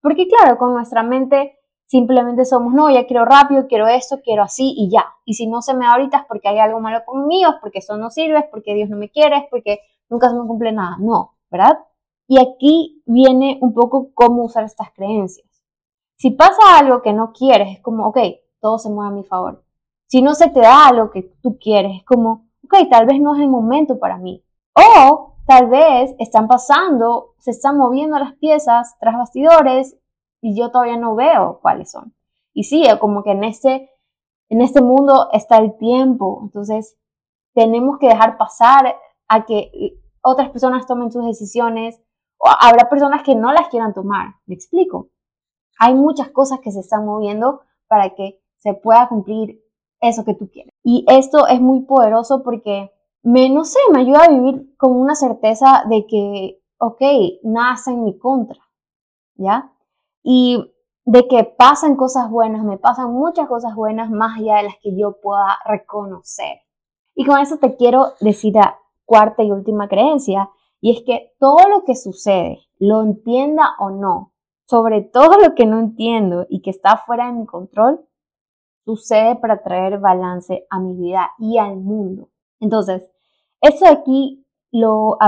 Porque 0.00 0.28
claro, 0.28 0.56
con 0.56 0.72
nuestra 0.72 1.02
mente 1.02 1.58
simplemente 1.86 2.44
somos, 2.44 2.74
no, 2.74 2.92
ya 2.92 3.08
quiero 3.08 3.24
rápido, 3.24 3.66
quiero 3.66 3.88
esto, 3.88 4.20
quiero 4.22 4.44
así 4.44 4.72
y 4.76 4.88
ya. 4.88 5.04
Y 5.24 5.34
si 5.34 5.48
no 5.48 5.62
se 5.62 5.74
me 5.74 5.84
da 5.84 5.94
ahorita 5.94 6.18
es 6.18 6.24
porque 6.28 6.48
hay 6.48 6.60
algo 6.60 6.78
malo 6.78 7.00
conmigo, 7.04 7.50
es 7.50 7.56
porque 7.60 7.80
eso 7.80 7.96
no 7.96 8.08
sirve, 8.08 8.38
es 8.38 8.46
porque 8.52 8.72
Dios 8.74 8.88
no 8.88 8.96
me 8.96 9.10
quiere, 9.10 9.38
es 9.38 9.44
porque 9.50 9.80
nunca 10.08 10.28
se 10.28 10.36
me 10.36 10.46
cumple 10.46 10.70
nada. 10.70 10.96
No, 11.00 11.34
¿verdad? 11.50 11.80
Y 12.32 12.40
aquí 12.40 13.02
viene 13.04 13.58
un 13.60 13.74
poco 13.74 14.08
cómo 14.14 14.44
usar 14.44 14.64
estas 14.64 14.90
creencias. 14.94 15.46
Si 16.16 16.30
pasa 16.30 16.78
algo 16.78 17.02
que 17.02 17.12
no 17.12 17.30
quieres, 17.30 17.76
es 17.76 17.82
como, 17.82 18.06
ok, 18.06 18.18
todo 18.58 18.78
se 18.78 18.88
mueve 18.88 19.10
a 19.10 19.14
mi 19.14 19.22
favor. 19.22 19.62
Si 20.06 20.22
no 20.22 20.34
se 20.34 20.48
te 20.48 20.60
da 20.60 20.90
lo 20.92 21.10
que 21.10 21.24
tú 21.42 21.58
quieres, 21.58 21.98
es 21.98 22.04
como, 22.06 22.48
ok, 22.64 22.88
tal 22.90 23.04
vez 23.04 23.20
no 23.20 23.34
es 23.34 23.42
el 23.42 23.50
momento 23.50 23.98
para 23.98 24.16
mí. 24.16 24.42
O 24.72 25.34
tal 25.46 25.66
vez 25.66 26.14
están 26.18 26.48
pasando, 26.48 27.34
se 27.38 27.50
están 27.50 27.76
moviendo 27.76 28.18
las 28.18 28.32
piezas 28.36 28.96
tras 28.98 29.14
bastidores 29.14 29.98
y 30.40 30.58
yo 30.58 30.70
todavía 30.70 30.96
no 30.96 31.14
veo 31.14 31.58
cuáles 31.60 31.90
son. 31.90 32.14
Y 32.54 32.64
sí, 32.64 32.86
como 32.98 33.24
que 33.24 33.32
en 33.32 33.44
este, 33.44 33.90
en 34.48 34.62
este 34.62 34.80
mundo 34.80 35.28
está 35.34 35.58
el 35.58 35.76
tiempo, 35.76 36.40
entonces 36.44 36.96
tenemos 37.52 37.98
que 37.98 38.08
dejar 38.08 38.38
pasar 38.38 38.96
a 39.28 39.44
que 39.44 40.00
otras 40.22 40.48
personas 40.48 40.86
tomen 40.86 41.12
sus 41.12 41.26
decisiones 41.26 42.00
habrá 42.42 42.88
personas 42.88 43.22
que 43.22 43.34
no 43.34 43.52
las 43.52 43.68
quieran 43.68 43.94
tomar. 43.94 44.34
¿Me 44.46 44.54
explico? 44.54 45.10
Hay 45.78 45.94
muchas 45.94 46.30
cosas 46.30 46.60
que 46.60 46.70
se 46.70 46.80
están 46.80 47.06
moviendo 47.06 47.60
para 47.88 48.14
que 48.14 48.40
se 48.58 48.74
pueda 48.74 49.08
cumplir 49.08 49.62
eso 50.00 50.24
que 50.24 50.34
tú 50.34 50.48
quieres. 50.50 50.72
Y 50.82 51.04
esto 51.08 51.46
es 51.46 51.60
muy 51.60 51.82
poderoso 51.82 52.42
porque 52.42 52.90
me, 53.22 53.48
no 53.48 53.64
sé, 53.64 53.78
me 53.92 54.00
ayuda 54.00 54.24
a 54.24 54.28
vivir 54.28 54.76
con 54.76 54.96
una 54.96 55.14
certeza 55.14 55.84
de 55.88 56.06
que, 56.06 56.60
ok, 56.78 57.00
nada 57.44 57.74
está 57.74 57.92
en 57.92 58.04
mi 58.04 58.18
contra, 58.18 58.60
¿ya? 59.36 59.72
Y 60.22 60.72
de 61.04 61.26
que 61.28 61.44
pasan 61.44 61.96
cosas 61.96 62.30
buenas, 62.30 62.64
me 62.64 62.78
pasan 62.78 63.12
muchas 63.12 63.48
cosas 63.48 63.74
buenas 63.74 64.10
más 64.10 64.38
allá 64.38 64.56
de 64.56 64.62
las 64.64 64.76
que 64.80 64.96
yo 64.96 65.20
pueda 65.20 65.58
reconocer. 65.64 66.60
Y 67.14 67.24
con 67.24 67.38
eso 67.38 67.58
te 67.58 67.76
quiero 67.76 68.12
decir 68.20 68.54
la 68.54 68.78
cuarta 69.04 69.42
y 69.42 69.50
última 69.50 69.88
creencia, 69.88 70.50
y 70.82 70.90
es 70.90 71.04
que 71.06 71.32
todo 71.38 71.68
lo 71.68 71.84
que 71.84 71.94
sucede, 71.94 72.58
lo 72.78 73.02
entienda 73.02 73.76
o 73.78 73.90
no, 73.90 74.32
sobre 74.68 75.00
todo 75.00 75.38
lo 75.38 75.54
que 75.54 75.64
no 75.64 75.78
entiendo 75.78 76.44
y 76.48 76.60
que 76.60 76.70
está 76.70 76.96
fuera 76.96 77.26
de 77.26 77.34
mi 77.34 77.46
control, 77.46 78.04
sucede 78.84 79.36
para 79.36 79.62
traer 79.62 80.00
balance 80.00 80.66
a 80.68 80.80
mi 80.80 80.96
vida 80.96 81.30
y 81.38 81.56
al 81.58 81.76
mundo. 81.76 82.30
Entonces, 82.58 83.08
eso 83.60 83.86
aquí 83.86 84.44
lo 84.72 85.18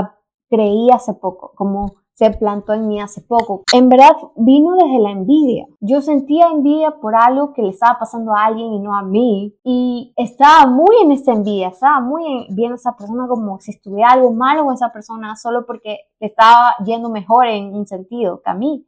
creí 0.49 0.89
hace 0.91 1.13
poco, 1.13 1.53
como 1.55 2.01
se 2.15 2.31
plantó 2.31 2.73
en 2.73 2.87
mí 2.87 3.01
hace 3.01 3.21
poco. 3.21 3.63
En 3.73 3.89
verdad 3.89 4.13
vino 4.37 4.71
desde 4.75 4.99
la 4.99 5.11
envidia. 5.11 5.67
Yo 5.81 6.01
sentía 6.01 6.47
envidia 6.47 6.91
por 7.01 7.13
algo 7.13 7.53
que 7.53 7.61
le 7.61 7.69
estaba 7.69 7.99
pasando 7.99 8.33
a 8.33 8.45
alguien 8.45 8.73
y 8.73 8.79
no 8.79 8.95
a 8.95 9.03
mí. 9.03 9.53
Y 9.63 10.13
estaba 10.15 10.65
muy 10.65 10.95
en 11.03 11.11
esa 11.11 11.33
envidia, 11.33 11.67
estaba 11.67 11.99
muy 11.99 12.47
viendo 12.51 12.75
a 12.75 12.77
esa 12.77 12.95
persona 12.95 13.27
como 13.27 13.59
si 13.59 13.71
estuviera 13.71 14.11
algo 14.11 14.31
malo 14.31 14.63
con 14.63 14.73
esa 14.73 14.93
persona 14.93 15.35
solo 15.35 15.65
porque 15.65 15.99
le 16.19 16.27
estaba 16.27 16.75
yendo 16.85 17.09
mejor 17.09 17.47
en 17.47 17.75
un 17.75 17.85
sentido 17.85 18.41
que 18.41 18.49
a 18.49 18.53
mí. 18.53 18.87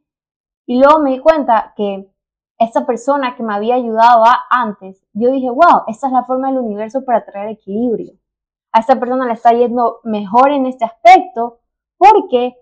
Y 0.66 0.78
luego 0.78 1.00
me 1.00 1.10
di 1.10 1.18
cuenta 1.18 1.74
que 1.76 2.10
esa 2.58 2.86
persona 2.86 3.36
que 3.36 3.42
me 3.42 3.54
había 3.54 3.74
ayudado 3.74 4.24
antes, 4.50 5.04
yo 5.12 5.30
dije, 5.30 5.50
wow, 5.50 5.82
esta 5.86 6.06
es 6.06 6.12
la 6.12 6.24
forma 6.24 6.48
del 6.48 6.58
universo 6.58 7.04
para 7.04 7.24
traer 7.26 7.50
equilibrio. 7.50 8.14
A 8.72 8.80
esta 8.80 8.98
persona 8.98 9.26
le 9.26 9.34
está 9.34 9.52
yendo 9.52 10.00
mejor 10.04 10.50
en 10.50 10.66
este 10.66 10.86
aspecto 10.86 11.60
porque 11.98 12.56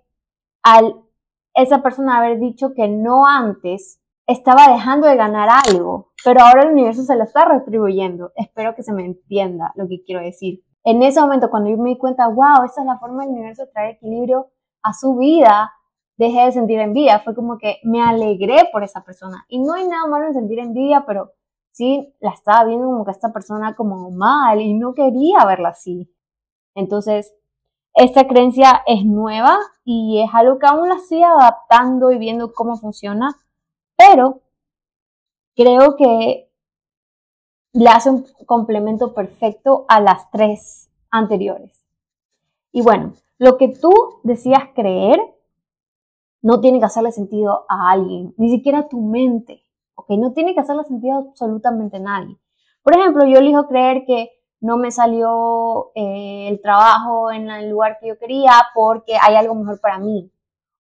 al 0.67 1.07
esa 1.55 1.81
persona 1.81 2.19
haber 2.19 2.39
dicho 2.39 2.75
que 2.75 2.89
no 2.89 3.25
antes, 3.25 4.01
estaba 4.27 4.69
dejando 4.69 5.07
de 5.07 5.17
ganar 5.17 5.49
algo, 5.49 6.13
pero 6.25 6.41
ahora 6.41 6.65
el 6.65 6.73
universo 6.73 7.03
se 7.03 7.17
lo 7.17 7.23
está 7.23 7.45
retribuyendo. 7.47 8.33
Espero 8.35 8.75
que 8.75 8.83
se 8.83 8.93
me 8.93 9.05
entienda 9.05 9.73
lo 9.77 9.87
que 9.89 10.03
quiero 10.05 10.21
decir. 10.21 10.65
En 10.85 11.03
ese 11.03 11.21
momento, 11.21 11.49
cuando 11.49 11.71
yo 11.71 11.79
me 11.79 11.91
di 11.91 11.99
cuenta, 11.99 12.29
wow, 12.29 12.65
esa 12.65 12.83
es 12.83 12.87
la 12.87 12.99
forma 12.99 13.23
del 13.23 13.33
universo 13.33 13.65
de 13.65 13.71
traer 13.71 13.95
equilibrio 13.95 14.49
a 14.83 14.93
su 14.93 15.17
vida, 15.17 15.73
dejé 16.17 16.47
de 16.47 16.53
sentir 16.53 16.81
envidia. 16.81 17.21
Fue 17.21 17.35
como 17.35 17.59
que 17.59 17.79
me 17.85 18.03
alegré 18.03 18.69
por 18.73 18.83
esa 18.83 19.05
persona. 19.05 19.47
Y 19.49 19.61
no 19.61 19.75
hay 19.75 19.87
nada 19.87 20.07
malo 20.07 20.27
en 20.27 20.35
sentir 20.35 20.59
envidia, 20.59 21.05
pero 21.07 21.33
sí 21.71 22.15
la 22.21 22.33
estaba 22.33 22.65
viendo 22.65 22.87
como 22.87 23.05
que 23.05 23.13
esta 23.13 23.33
persona 23.33 23.75
como 23.77 24.11
mal 24.11 24.61
y 24.61 24.75
no 24.75 24.95
quería 24.95 25.45
verla 25.47 25.71
así. 25.71 26.13
Entonces, 26.75 27.35
esta 27.97 28.29
creencia 28.29 28.83
es 28.87 29.07
nueva 29.07 29.59
y 29.83 30.21
es 30.21 30.29
algo 30.35 30.59
que 30.59 30.67
aún 30.67 30.91
la 30.91 30.97
estoy 30.97 31.23
adaptando 31.23 32.13
y 32.13 32.19
viendo 32.19 32.53
cómo 32.53 32.77
funciona, 32.77 33.35
pero 33.97 34.43
creo 35.55 35.97
que 35.97 36.53
le 37.73 37.89
hace 37.89 38.11
un 38.11 38.27
complemento 38.45 39.15
perfecto 39.15 39.87
a 39.89 40.01
las 40.01 40.31
tres 40.31 40.91
anteriores. 41.11 41.83
Y 42.71 42.83
bueno, 42.83 43.15
lo 43.39 43.57
que 43.57 43.69
tú 43.69 43.91
decías 44.25 44.65
creer 44.75 45.19
no 46.43 46.61
tiene 46.61 46.79
que 46.79 46.85
hacerle 46.85 47.13
sentido 47.13 47.65
a 47.67 47.91
alguien, 47.91 48.35
ni 48.37 48.51
siquiera 48.51 48.81
a 48.81 48.89
tu 48.89 49.01
mente, 49.01 49.65
¿ok? 49.95 50.11
No 50.19 50.35
tiene 50.35 50.53
que 50.53 50.61
hacerle 50.61 50.85
sentido 50.85 51.15
a 51.15 51.21
absolutamente 51.21 51.99
nadie. 51.99 52.37
Por 52.83 52.95
ejemplo, 52.95 53.25
yo 53.25 53.39
elijo 53.39 53.67
creer 53.67 54.05
que 54.07 54.36
no 54.61 54.77
me 54.77 54.91
salió 54.91 55.93
eh, 55.95 56.49
el 56.49 56.61
trabajo 56.61 57.31
en 57.31 57.51
el 57.51 57.71
lugar 57.71 57.99
que 58.01 58.09
yo 58.09 58.19
quería 58.19 58.53
porque 58.75 59.17
hay 59.21 59.37
algo 59.37 59.55
mejor 59.55 59.81
para 59.81 59.99
mí. 59.99 60.31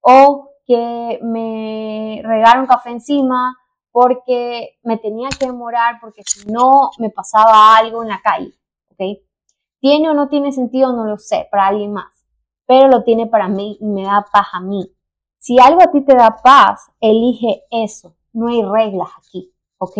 O 0.01 0.51
que 0.67 1.21
me 1.23 2.21
regaron 2.25 2.67
café 2.67 2.91
encima 2.91 3.57
porque 3.93 4.79
me 4.83 4.99
tenía 4.99 5.29
que 5.29 5.47
demorar 5.47 5.99
porque 6.01 6.23
si 6.27 6.51
no 6.51 6.91
me 6.99 7.11
pasaba 7.11 7.77
algo 7.77 8.03
en 8.03 8.09
la 8.09 8.21
calle. 8.23 8.53
¿Ok? 8.91 9.23
¿Tiene 9.81 10.11
o 10.11 10.15
no 10.15 10.29
tiene 10.29 10.53
sentido? 10.53 10.93
No 10.93 11.05
lo 11.05 11.19
sé, 11.19 11.49
para 11.51 11.69
alguien 11.69 11.93
más. 11.93 12.27
Pero 12.67 12.89
lo 12.89 13.05
tiene 13.05 13.27
para 13.27 13.49
mí 13.49 13.79
y 13.81 13.87
me 13.87 14.03
da 14.03 14.27
paz 14.33 14.49
a 14.53 14.61
mí. 14.61 14.93
Si 15.39 15.59
algo 15.61 15.81
a 15.83 15.93
ti 15.93 16.05
te 16.05 16.17
da 16.17 16.37
paz, 16.43 16.91
elige 17.01 17.63
eso. 17.71 18.17
No 18.33 18.49
hay 18.49 18.63
reglas 18.63 19.11
aquí. 19.17 19.55
¿Ok? 19.79 19.97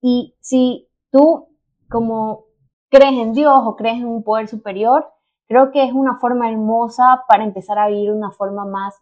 Y 0.00 0.36
si 0.40 0.88
tú 1.10 1.48
como 1.88 2.44
crees 2.90 3.12
en 3.12 3.32
Dios 3.32 3.62
o 3.64 3.76
crees 3.76 3.98
en 3.98 4.06
un 4.06 4.22
poder 4.22 4.48
superior, 4.48 5.10
creo 5.46 5.70
que 5.70 5.84
es 5.84 5.92
una 5.92 6.16
forma 6.18 6.50
hermosa 6.50 7.24
para 7.28 7.44
empezar 7.44 7.78
a 7.78 7.88
vivir 7.88 8.12
una 8.12 8.30
forma 8.30 8.64
más 8.64 9.00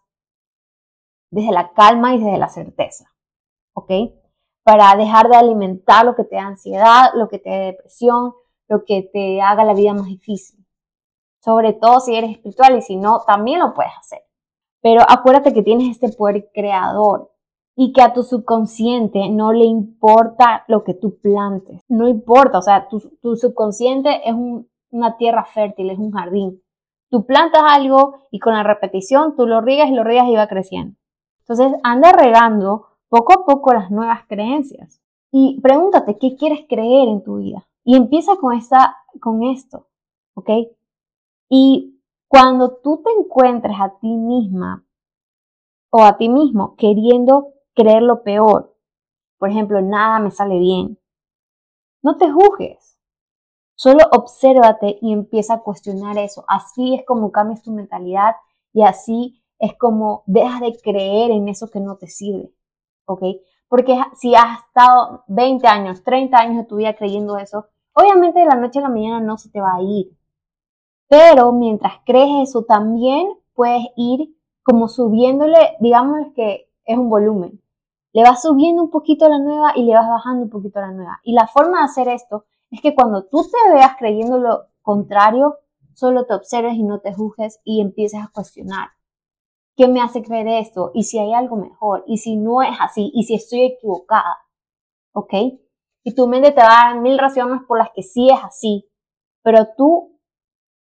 desde 1.30 1.52
la 1.52 1.72
calma 1.72 2.14
y 2.14 2.18
desde 2.18 2.38
la 2.38 2.48
certeza. 2.48 3.10
¿Ok? 3.74 3.90
Para 4.62 4.94
dejar 4.96 5.28
de 5.28 5.36
alimentar 5.36 6.04
lo 6.04 6.14
que 6.14 6.24
te 6.24 6.36
da 6.36 6.46
ansiedad, 6.46 7.10
lo 7.14 7.28
que 7.28 7.38
te 7.38 7.50
da 7.50 7.56
depresión, 7.58 8.34
lo 8.68 8.84
que 8.84 9.08
te 9.12 9.40
haga 9.40 9.64
la 9.64 9.74
vida 9.74 9.94
más 9.94 10.06
difícil. 10.06 10.64
Sobre 11.42 11.72
todo 11.72 12.00
si 12.00 12.14
eres 12.14 12.32
espiritual 12.32 12.76
y 12.76 12.82
si 12.82 12.96
no, 12.96 13.22
también 13.26 13.60
lo 13.60 13.72
puedes 13.72 13.92
hacer. 13.98 14.22
Pero 14.82 15.02
acuérdate 15.08 15.54
que 15.54 15.62
tienes 15.62 15.88
este 15.88 16.10
poder 16.10 16.50
creador 16.52 17.30
y 17.80 17.92
que 17.92 18.02
a 18.02 18.12
tu 18.12 18.24
subconsciente 18.24 19.28
no 19.30 19.52
le 19.52 19.64
importa 19.64 20.64
lo 20.66 20.82
que 20.82 20.94
tú 20.94 21.20
plantes. 21.20 21.80
No 21.86 22.08
importa, 22.08 22.58
o 22.58 22.62
sea, 22.62 22.88
tu, 22.88 23.36
subconsciente 23.36 24.28
es 24.28 24.34
una 24.90 25.16
tierra 25.16 25.44
fértil, 25.44 25.90
es 25.90 25.98
un 25.98 26.10
jardín. 26.10 26.60
Tú 27.08 27.24
plantas 27.24 27.62
algo 27.64 28.16
y 28.32 28.40
con 28.40 28.54
la 28.54 28.64
repetición 28.64 29.36
tú 29.36 29.46
lo 29.46 29.60
riegas 29.60 29.90
y 29.90 29.94
lo 29.94 30.02
riegas 30.02 30.26
y 30.26 30.34
va 30.34 30.48
creciendo. 30.48 30.98
Entonces, 31.42 31.72
anda 31.84 32.10
regando 32.10 32.86
poco 33.08 33.32
a 33.32 33.46
poco 33.46 33.72
las 33.72 33.92
nuevas 33.92 34.26
creencias 34.26 35.00
y 35.30 35.60
pregúntate 35.60 36.18
qué 36.18 36.34
quieres 36.34 36.66
creer 36.68 37.06
en 37.06 37.22
tu 37.22 37.36
vida. 37.36 37.68
Y 37.84 37.94
empieza 37.94 38.34
con, 38.40 38.54
esta, 38.54 38.96
con 39.20 39.44
esto, 39.44 39.86
¿ok? 40.34 40.50
Y 41.48 42.00
cuando 42.26 42.78
tú 42.82 43.04
te 43.04 43.12
encuentres 43.12 43.76
a 43.80 43.96
ti 44.00 44.08
misma 44.08 44.84
o 45.90 46.02
a 46.02 46.16
ti 46.16 46.28
mismo 46.28 46.74
queriendo 46.74 47.52
creer 47.78 48.02
lo 48.02 48.24
peor, 48.24 48.74
por 49.38 49.50
ejemplo, 49.50 49.80
nada 49.80 50.18
me 50.18 50.32
sale 50.32 50.58
bien, 50.58 50.98
no 52.02 52.16
te 52.16 52.30
juzgues. 52.30 52.98
Solo 53.76 54.00
obsérvate 54.10 54.98
y 55.00 55.12
empieza 55.12 55.54
a 55.54 55.60
cuestionar 55.60 56.18
eso. 56.18 56.44
Así 56.48 56.96
es 56.96 57.04
como 57.06 57.30
cambias 57.30 57.62
tu 57.62 57.70
mentalidad 57.70 58.34
y 58.72 58.82
así 58.82 59.40
es 59.60 59.76
como 59.78 60.24
dejas 60.26 60.60
de 60.60 60.76
creer 60.82 61.30
en 61.30 61.48
eso 61.48 61.70
que 61.70 61.78
no 61.78 61.96
te 61.96 62.08
sirve. 62.08 62.50
¿Ok? 63.04 63.22
Porque 63.68 63.96
si 64.14 64.34
has 64.34 64.64
estado 64.66 65.22
20 65.28 65.66
años, 65.68 66.02
30 66.02 66.36
años 66.36 66.56
de 66.56 66.64
tu 66.64 66.76
vida 66.76 66.94
creyendo 66.94 67.36
eso, 67.36 67.66
obviamente 67.92 68.40
de 68.40 68.46
la 68.46 68.56
noche 68.56 68.80
a 68.80 68.82
la 68.82 68.88
mañana 68.88 69.20
no 69.20 69.38
se 69.38 69.50
te 69.50 69.60
va 69.60 69.76
a 69.76 69.82
ir. 69.82 70.16
Pero 71.08 71.52
mientras 71.52 71.94
crees 72.04 72.48
eso, 72.48 72.64
también 72.64 73.28
puedes 73.54 73.84
ir 73.96 74.34
como 74.64 74.88
subiéndole, 74.88 75.76
digamos 75.80 76.32
que 76.34 76.68
es 76.84 76.98
un 76.98 77.08
volumen. 77.08 77.60
Le 78.12 78.22
vas 78.22 78.42
subiendo 78.42 78.82
un 78.82 78.90
poquito 78.90 79.26
a 79.26 79.28
la 79.28 79.38
nueva 79.38 79.72
y 79.76 79.84
le 79.84 79.94
vas 79.94 80.08
bajando 80.08 80.44
un 80.44 80.50
poquito 80.50 80.78
a 80.78 80.82
la 80.82 80.92
nueva. 80.92 81.20
Y 81.22 81.32
la 81.32 81.46
forma 81.46 81.78
de 81.78 81.84
hacer 81.84 82.08
esto 82.08 82.44
es 82.70 82.80
que 82.80 82.94
cuando 82.94 83.24
tú 83.24 83.44
te 83.44 83.72
veas 83.72 83.96
creyendo 83.98 84.38
lo 84.38 84.66
contrario, 84.82 85.58
solo 85.94 86.26
te 86.26 86.34
observes 86.34 86.74
y 86.74 86.84
no 86.84 87.00
te 87.00 87.12
juzgues 87.12 87.60
y 87.64 87.80
empieces 87.80 88.20
a 88.22 88.30
cuestionar. 88.32 88.88
¿Qué 89.76 89.86
me 89.88 90.00
hace 90.00 90.22
creer 90.22 90.48
esto? 90.48 90.90
¿Y 90.94 91.04
si 91.04 91.18
hay 91.18 91.32
algo 91.32 91.56
mejor? 91.56 92.04
¿Y 92.06 92.18
si 92.18 92.36
no 92.36 92.62
es 92.62 92.76
así? 92.80 93.10
¿Y 93.14 93.24
si 93.24 93.34
estoy 93.34 93.64
equivocada? 93.64 94.38
¿Ok? 95.12 95.34
Y 96.04 96.14
tu 96.14 96.26
mente 96.26 96.52
te 96.52 96.60
va 96.60 96.66
a 96.66 96.92
dar 96.92 97.00
mil 97.00 97.18
razones 97.18 97.60
por 97.66 97.78
las 97.78 97.90
que 97.94 98.02
sí 98.02 98.30
es 98.30 98.38
así, 98.42 98.88
pero 99.42 99.68
tú 99.76 100.18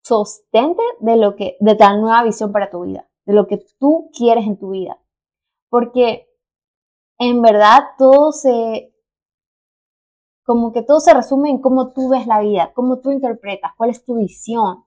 sostente 0.04 0.84
de 1.00 1.16
lo 1.16 1.36
que, 1.36 1.58
de 1.60 1.76
la 1.76 1.96
nueva 1.98 2.24
visión 2.24 2.52
para 2.52 2.70
tu 2.70 2.82
vida, 2.84 3.10
de 3.26 3.34
lo 3.34 3.48
que 3.48 3.66
tú 3.80 4.10
quieres 4.16 4.46
en 4.46 4.58
tu 4.58 4.72
vida. 4.72 5.00
Porque 5.70 6.28
en 7.20 7.42
verdad 7.42 7.84
todo 7.98 8.32
se, 8.32 8.94
como 10.44 10.72
que 10.74 10.82
todo 10.82 11.00
se 11.00 11.14
resume 11.14 11.50
en 11.50 11.62
cómo 11.62 11.94
tú 11.94 12.10
ves 12.10 12.28
la 12.28 12.40
vida, 12.42 12.72
cómo 12.74 13.00
tú 13.00 13.12
interpretas, 13.12 13.72
cuál 13.78 13.90
es 13.90 14.04
tu 14.04 14.16
visión. 14.16 14.86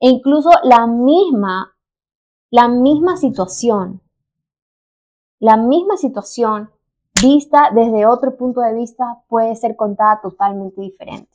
E 0.00 0.08
incluso 0.08 0.50
la 0.62 0.86
misma, 0.86 1.76
la 2.50 2.68
misma 2.68 3.16
situación, 3.16 4.00
la 5.38 5.56
misma 5.56 5.96
situación 5.96 6.70
vista 7.22 7.70
desde 7.74 8.06
otro 8.06 8.36
punto 8.36 8.60
de 8.60 8.74
vista 8.74 9.22
puede 9.28 9.56
ser 9.56 9.76
contada 9.76 10.20
totalmente 10.20 10.80
diferente. 10.80 11.30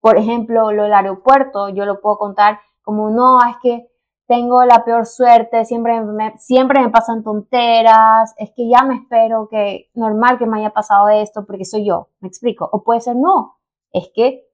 Por 0.00 0.16
ejemplo, 0.16 0.72
lo 0.72 0.84
del 0.84 0.94
aeropuerto, 0.94 1.68
yo 1.68 1.84
lo 1.84 2.00
puedo 2.00 2.18
contar 2.18 2.60
como 2.82 3.10
no, 3.10 3.38
es 3.44 3.56
que 3.62 3.89
tengo 4.30 4.64
la 4.64 4.84
peor 4.84 5.06
suerte, 5.06 5.64
siempre 5.64 6.00
me, 6.02 6.38
siempre 6.38 6.80
me 6.80 6.90
pasan 6.90 7.24
tonteras, 7.24 8.32
es 8.38 8.52
que 8.54 8.68
ya 8.68 8.84
me 8.84 8.94
espero 8.94 9.48
que 9.48 9.90
normal 9.94 10.38
que 10.38 10.46
me 10.46 10.60
haya 10.60 10.70
pasado 10.70 11.08
esto 11.08 11.44
porque 11.44 11.64
soy 11.64 11.84
yo, 11.84 12.10
me 12.20 12.28
explico. 12.28 12.68
O 12.70 12.84
puede 12.84 13.00
ser 13.00 13.16
no, 13.16 13.58
es 13.90 14.08
que 14.14 14.48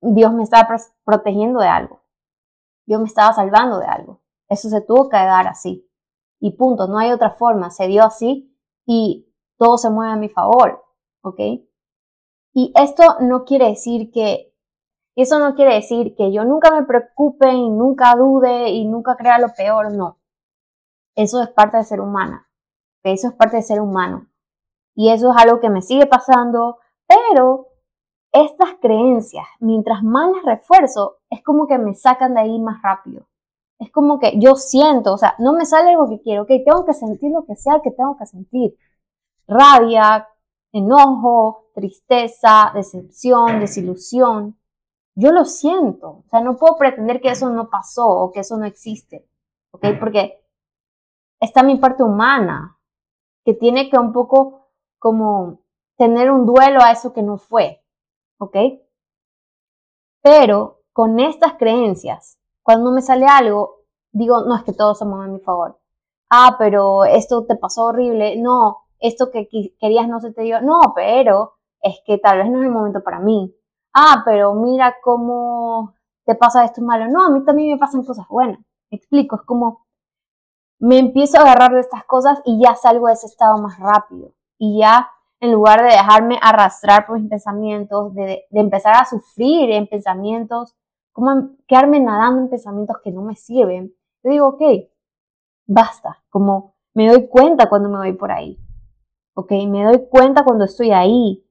Dios 0.00 0.32
me 0.32 0.44
estaba 0.44 0.68
protegiendo 1.02 1.58
de 1.58 1.66
algo, 1.66 2.02
Dios 2.86 3.00
me 3.00 3.08
estaba 3.08 3.32
salvando 3.32 3.80
de 3.80 3.86
algo. 3.86 4.20
Eso 4.48 4.68
se 4.68 4.80
tuvo 4.80 5.08
que 5.08 5.16
dar 5.16 5.48
así. 5.48 5.90
Y 6.38 6.52
punto, 6.52 6.86
no 6.86 6.96
hay 6.96 7.10
otra 7.10 7.32
forma, 7.32 7.70
se 7.70 7.88
dio 7.88 8.04
así 8.04 8.56
y 8.86 9.28
todo 9.58 9.76
se 9.76 9.90
mueve 9.90 10.12
a 10.12 10.16
mi 10.16 10.28
favor, 10.28 10.84
¿ok? 11.22 11.40
Y 12.54 12.72
esto 12.76 13.16
no 13.18 13.44
quiere 13.44 13.70
decir 13.70 14.12
que 14.12 14.49
y 15.20 15.22
eso 15.22 15.38
no 15.38 15.54
quiere 15.54 15.74
decir 15.74 16.14
que 16.16 16.32
yo 16.32 16.46
nunca 16.46 16.70
me 16.70 16.82
preocupe 16.86 17.52
y 17.52 17.68
nunca 17.68 18.14
dude 18.16 18.70
y 18.70 18.86
nunca 18.86 19.16
crea 19.16 19.38
lo 19.38 19.52
peor, 19.52 19.92
no. 19.92 20.16
Eso 21.14 21.42
es 21.42 21.50
parte 21.50 21.76
de 21.76 21.84
ser 21.84 22.00
humana. 22.00 22.48
Eso 23.02 23.28
es 23.28 23.34
parte 23.34 23.56
de 23.56 23.62
ser 23.62 23.82
humano. 23.82 24.28
Y 24.94 25.10
eso 25.10 25.30
es 25.30 25.36
algo 25.36 25.60
que 25.60 25.68
me 25.68 25.82
sigue 25.82 26.06
pasando, 26.06 26.78
pero 27.06 27.66
estas 28.32 28.70
creencias, 28.80 29.44
mientras 29.58 30.02
más 30.02 30.30
las 30.32 30.42
refuerzo, 30.42 31.18
es 31.28 31.42
como 31.44 31.66
que 31.66 31.76
me 31.76 31.94
sacan 31.94 32.32
de 32.32 32.40
ahí 32.40 32.58
más 32.58 32.80
rápido. 32.82 33.26
Es 33.78 33.92
como 33.92 34.18
que 34.20 34.38
yo 34.40 34.54
siento, 34.54 35.12
o 35.12 35.18
sea, 35.18 35.34
no 35.38 35.52
me 35.52 35.66
sale 35.66 35.90
algo 35.90 36.08
que 36.08 36.22
quiero, 36.22 36.44
ok, 36.44 36.52
tengo 36.64 36.86
que 36.86 36.94
sentir 36.94 37.30
lo 37.30 37.44
que 37.44 37.56
sea 37.56 37.82
que 37.84 37.90
tengo 37.90 38.16
que 38.16 38.24
sentir. 38.24 38.74
Rabia, 39.46 40.26
enojo, 40.72 41.66
tristeza, 41.74 42.72
decepción, 42.74 43.60
desilusión. 43.60 44.56
Yo 45.20 45.32
lo 45.32 45.44
siento, 45.44 46.08
o 46.08 46.24
sea, 46.30 46.40
no 46.40 46.56
puedo 46.56 46.78
pretender 46.78 47.20
que 47.20 47.28
eso 47.28 47.50
no 47.50 47.68
pasó 47.68 48.08
o 48.08 48.32
que 48.32 48.40
eso 48.40 48.56
no 48.56 48.64
existe, 48.64 49.28
¿ok? 49.70 49.88
Porque 50.00 50.42
está 51.38 51.62
mi 51.62 51.76
parte 51.76 52.02
humana, 52.02 52.78
que 53.44 53.52
tiene 53.52 53.90
que 53.90 53.98
un 53.98 54.14
poco 54.14 54.70
como 54.98 55.60
tener 55.98 56.30
un 56.30 56.46
duelo 56.46 56.80
a 56.80 56.92
eso 56.92 57.12
que 57.12 57.22
no 57.22 57.36
fue, 57.36 57.84
¿ok? 58.38 58.56
Pero 60.22 60.84
con 60.94 61.20
estas 61.20 61.52
creencias, 61.58 62.38
cuando 62.62 62.90
me 62.90 63.02
sale 63.02 63.26
algo, 63.26 63.84
digo, 64.12 64.40
no 64.46 64.56
es 64.56 64.64
que 64.64 64.72
todos 64.72 64.98
somos 64.98 65.22
a 65.22 65.28
mi 65.28 65.40
favor. 65.40 65.78
Ah, 66.30 66.56
pero 66.58 67.04
esto 67.04 67.44
te 67.44 67.56
pasó 67.56 67.86
horrible. 67.86 68.40
No, 68.40 68.84
esto 68.98 69.30
que 69.30 69.48
querías 69.78 70.08
no 70.08 70.20
se 70.20 70.32
te 70.32 70.42
dio. 70.42 70.62
No, 70.62 70.80
pero 70.94 71.56
es 71.82 72.00
que 72.06 72.16
tal 72.16 72.38
vez 72.38 72.50
no 72.50 72.60
es 72.60 72.66
el 72.66 72.72
momento 72.72 73.02
para 73.02 73.20
mí 73.20 73.54
ah, 73.94 74.22
pero 74.24 74.54
mira 74.54 74.96
cómo 75.02 75.94
te 76.24 76.34
pasa 76.34 76.64
esto 76.64 76.82
malo. 76.82 77.08
No, 77.08 77.24
a 77.24 77.30
mí 77.30 77.44
también 77.44 77.72
me 77.72 77.78
pasan 77.78 78.04
cosas 78.04 78.26
buenas. 78.28 78.58
Me 78.90 78.96
explico, 78.96 79.36
es 79.36 79.42
como 79.42 79.86
me 80.80 80.98
empiezo 80.98 81.38
a 81.38 81.42
agarrar 81.42 81.72
de 81.72 81.80
estas 81.80 82.04
cosas 82.04 82.40
y 82.44 82.60
ya 82.60 82.74
salgo 82.74 83.06
de 83.06 83.12
ese 83.12 83.26
estado 83.26 83.58
más 83.58 83.78
rápido. 83.78 84.32
Y 84.58 84.80
ya, 84.80 85.10
en 85.38 85.52
lugar 85.52 85.82
de 85.82 85.90
dejarme 85.90 86.38
arrastrar 86.40 87.06
por 87.06 87.20
mis 87.20 87.28
pensamientos, 87.28 88.14
de, 88.14 88.46
empezar 88.50 88.94
a 88.96 89.04
sufrir 89.04 89.70
en 89.70 89.86
pensamientos, 89.86 90.74
como 91.12 91.50
quedarme 91.68 92.00
nadando 92.00 92.40
en 92.40 92.48
pensamientos 92.48 92.96
que 93.04 93.12
no 93.12 93.22
me 93.22 93.36
sirven, 93.36 93.92
yo 94.24 94.30
digo, 94.30 94.48
ok, 94.48 94.62
basta, 95.66 96.22
como 96.30 96.74
me 96.94 97.08
doy 97.08 97.28
cuenta 97.28 97.68
cuando 97.68 97.90
me 97.90 97.98
voy 97.98 98.12
por 98.14 98.32
ahí. 98.32 98.58
Ok, 99.34 99.52
me 99.68 99.84
doy 99.84 100.06
cuenta 100.08 100.44
cuando 100.44 100.64
estoy 100.64 100.92
ahí. 100.92 101.44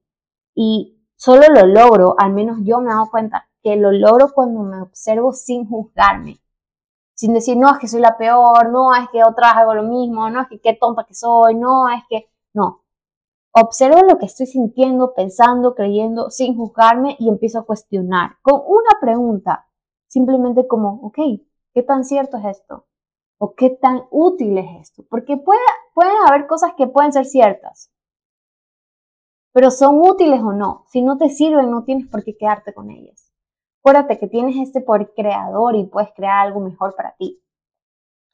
Y 0.54 0.99
Solo 1.22 1.42
lo 1.54 1.66
logro, 1.66 2.14
al 2.16 2.32
menos 2.32 2.60
yo 2.64 2.80
me 2.80 2.86
he 2.86 2.94
dado 2.94 3.10
cuenta, 3.10 3.46
que 3.62 3.76
lo 3.76 3.92
logro 3.92 4.32
cuando 4.32 4.62
me 4.62 4.80
observo 4.80 5.34
sin 5.34 5.68
juzgarme. 5.68 6.40
Sin 7.12 7.34
decir, 7.34 7.58
no, 7.58 7.70
es 7.70 7.78
que 7.78 7.88
soy 7.88 8.00
la 8.00 8.16
peor, 8.16 8.70
no, 8.70 8.94
es 8.94 9.06
que 9.10 9.22
otra 9.22 9.50
hago 9.50 9.74
lo 9.74 9.82
mismo, 9.82 10.30
no, 10.30 10.40
es 10.40 10.48
que 10.48 10.62
qué 10.62 10.78
tonta 10.80 11.04
que 11.04 11.12
soy, 11.12 11.56
no, 11.56 11.90
es 11.90 12.02
que, 12.08 12.30
no. 12.54 12.84
Observo 13.52 14.00
lo 14.08 14.16
que 14.16 14.24
estoy 14.24 14.46
sintiendo, 14.46 15.12
pensando, 15.12 15.74
creyendo, 15.74 16.30
sin 16.30 16.56
juzgarme 16.56 17.16
y 17.18 17.28
empiezo 17.28 17.58
a 17.58 17.66
cuestionar 17.66 18.36
con 18.40 18.62
una 18.66 18.98
pregunta, 18.98 19.68
simplemente 20.06 20.66
como, 20.66 21.00
ok, 21.02 21.18
¿qué 21.74 21.82
tan 21.82 22.04
cierto 22.04 22.38
es 22.38 22.46
esto? 22.46 22.86
¿O 23.36 23.54
qué 23.54 23.68
tan 23.68 24.04
útil 24.10 24.56
es 24.56 24.88
esto? 24.88 25.04
Porque 25.10 25.36
puede, 25.36 25.60
pueden 25.92 26.16
haber 26.26 26.46
cosas 26.46 26.72
que 26.78 26.86
pueden 26.86 27.12
ser 27.12 27.26
ciertas, 27.26 27.92
pero 29.52 29.70
son 29.70 30.00
útiles 30.00 30.40
o 30.40 30.52
no. 30.52 30.84
Si 30.88 31.02
no 31.02 31.16
te 31.16 31.28
sirven, 31.28 31.70
no 31.70 31.84
tienes 31.84 32.08
por 32.08 32.24
qué 32.24 32.36
quedarte 32.36 32.72
con 32.72 32.90
ellas. 32.90 33.32
Acuérdate 33.80 34.18
que 34.18 34.28
tienes 34.28 34.56
este 34.56 34.80
poder 34.80 35.12
creador 35.14 35.74
y 35.76 35.86
puedes 35.86 36.10
crear 36.14 36.46
algo 36.46 36.60
mejor 36.60 36.94
para 36.94 37.14
ti. 37.16 37.42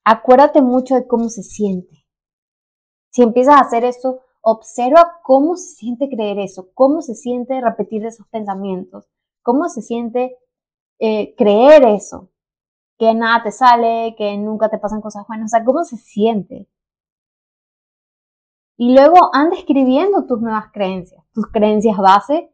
Acuérdate 0.05 0.61
mucho 0.61 0.95
de 0.95 1.07
cómo 1.07 1.29
se 1.29 1.43
siente. 1.43 2.05
Si 3.11 3.23
empiezas 3.23 3.57
a 3.57 3.61
hacer 3.61 3.85
eso, 3.85 4.21
observa 4.43 5.21
cómo 5.23 5.57
se 5.57 5.75
siente 5.75 6.09
creer 6.09 6.39
eso, 6.39 6.69
cómo 6.75 7.01
se 7.01 7.15
siente 7.15 7.61
repetir 7.61 8.05
esos 8.05 8.29
pensamientos, 8.29 9.09
cómo 9.43 9.69
se 9.69 9.83
siente 9.83 10.37
eh, 10.99 11.35
creer 11.37 11.85
eso, 11.85 12.31
que 12.99 13.15
nada 13.15 13.43
te 13.43 13.53
sale, 13.53 14.15
que 14.17 14.37
nunca 14.39 14.69
te 14.69 14.79
pasan 14.79 15.01
cosas 15.01 15.27
buenas, 15.27 15.53
o 15.53 15.57
sea, 15.57 15.65
cómo 15.65 15.83
se 15.85 15.97
siente. 15.97 16.69
Y 18.77 18.95
luego 18.95 19.31
anda 19.33 19.57
escribiendo 19.57 20.27
tus 20.27 20.41
nuevas 20.41 20.71
creencias, 20.73 21.25
tus 21.33 21.47
creencias 21.47 21.97
base, 21.97 22.53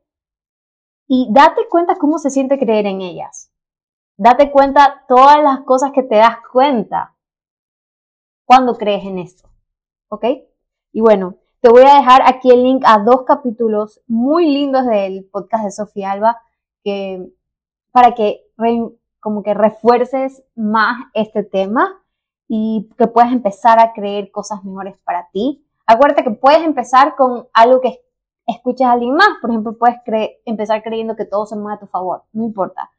y 1.09 1.29
date 1.31 1.68
cuenta 1.68 1.97
cómo 1.97 2.18
se 2.18 2.31
siente 2.31 2.59
creer 2.59 2.87
en 2.87 3.01
ellas. 3.01 3.53
Date 4.16 4.51
cuenta 4.51 5.05
todas 5.09 5.43
las 5.43 5.61
cosas 5.61 5.93
que 5.93 6.03
te 6.03 6.16
das 6.16 6.37
cuenta 6.53 7.16
cuando 8.45 8.75
crees 8.77 9.05
en 9.05 9.18
esto. 9.18 9.49
¿Ok? 10.09 10.25
Y 10.93 11.01
bueno, 11.01 11.37
te 11.61 11.70
voy 11.70 11.83
a 11.83 11.97
dejar 11.97 12.23
aquí 12.25 12.51
el 12.51 12.62
link 12.62 12.83
a 12.87 12.99
dos 12.99 13.23
capítulos 13.25 14.01
muy 14.07 14.47
lindos 14.47 14.87
del 14.87 15.29
podcast 15.31 15.64
de 15.64 15.70
Sofía 15.70 16.12
Alba 16.12 16.41
que, 16.83 17.33
para 17.91 18.14
que 18.14 18.51
como 19.20 19.43
que 19.43 19.55
refuerces 19.55 20.45
más 20.55 20.97
este 21.14 21.45
tema 21.45 22.03
y 22.49 22.91
que 22.99 23.07
puedes 23.07 23.33
empezar 23.33 23.79
a 23.79 23.93
creer 23.93 24.31
cosas 24.31 24.64
mejores 24.64 24.99
para 25.05 25.29
ti. 25.33 25.64
Acuérdate 25.93 26.24
que 26.24 26.30
puedes 26.30 26.62
empezar 26.62 27.16
con 27.16 27.49
algo 27.53 27.82
que 27.82 28.01
escuches 28.47 28.86
a 28.86 28.93
alguien 28.93 29.14
más. 29.14 29.28
Por 29.40 29.51
ejemplo, 29.51 29.76
puedes 29.78 29.97
empezar 30.47 30.82
creyendo 30.82 31.16
que 31.16 31.26
todo 31.26 31.45
se 31.45 31.57
mueve 31.57 31.76
a 31.76 31.80
tu 31.80 31.86
favor, 31.86 32.24
no 32.32 32.45
importa. 32.45 32.90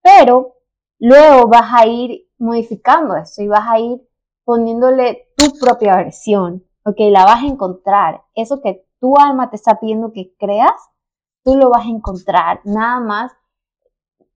Pero 0.00 0.54
luego 1.00 1.48
vas 1.48 1.72
a 1.72 1.86
ir 1.86 2.28
modificando 2.38 3.16
eso 3.16 3.42
y 3.42 3.48
vas 3.48 3.66
a 3.66 3.80
ir 3.80 4.00
poniéndole 4.44 5.32
tu 5.36 5.58
propia 5.58 5.96
versión, 5.96 6.64
¿ok? 6.84 6.96
La 7.10 7.24
vas 7.24 7.42
a 7.42 7.46
encontrar. 7.46 8.22
Eso 8.34 8.60
que 8.62 8.86
tu 9.00 9.16
alma 9.18 9.50
te 9.50 9.56
está 9.56 9.80
pidiendo 9.80 10.12
que 10.12 10.32
creas, 10.38 10.90
tú 11.42 11.56
lo 11.56 11.68
vas 11.70 11.86
a 11.86 11.90
encontrar. 11.90 12.60
Nada 12.64 13.00
más, 13.00 13.32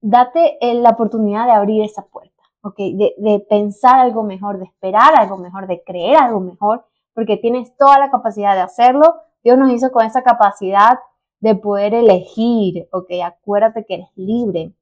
date 0.00 0.58
la 0.61 0.90
oportunidad 0.90 1.46
de 1.46 1.52
abrir 1.52 1.84
esa 1.84 2.06
puerta, 2.06 2.42
¿ok? 2.62 2.76
De, 2.76 3.14
de 3.18 3.46
pensar 3.48 4.00
algo 4.00 4.24
mejor, 4.24 4.58
de 4.58 4.64
esperar 4.64 5.12
algo 5.16 5.36
mejor, 5.36 5.68
de 5.68 5.84
creer 5.84 6.16
algo 6.16 6.40
mejor, 6.40 6.89
porque 7.14 7.36
tienes 7.36 7.76
toda 7.76 7.98
la 7.98 8.11
capacidad 8.11 8.54
de 8.54 8.62
hacerlo. 8.62 9.14
Dios 9.42 9.58
nos 9.58 9.70
hizo 9.70 9.90
con 9.90 10.04
esa 10.04 10.22
capacidad 10.22 10.98
de 11.40 11.54
poder 11.54 11.94
elegir, 11.94 12.88
¿ok? 12.92 13.11
Acuérdate 13.24 13.84
que 13.86 13.94
eres 13.94 14.08
libre 14.14 14.74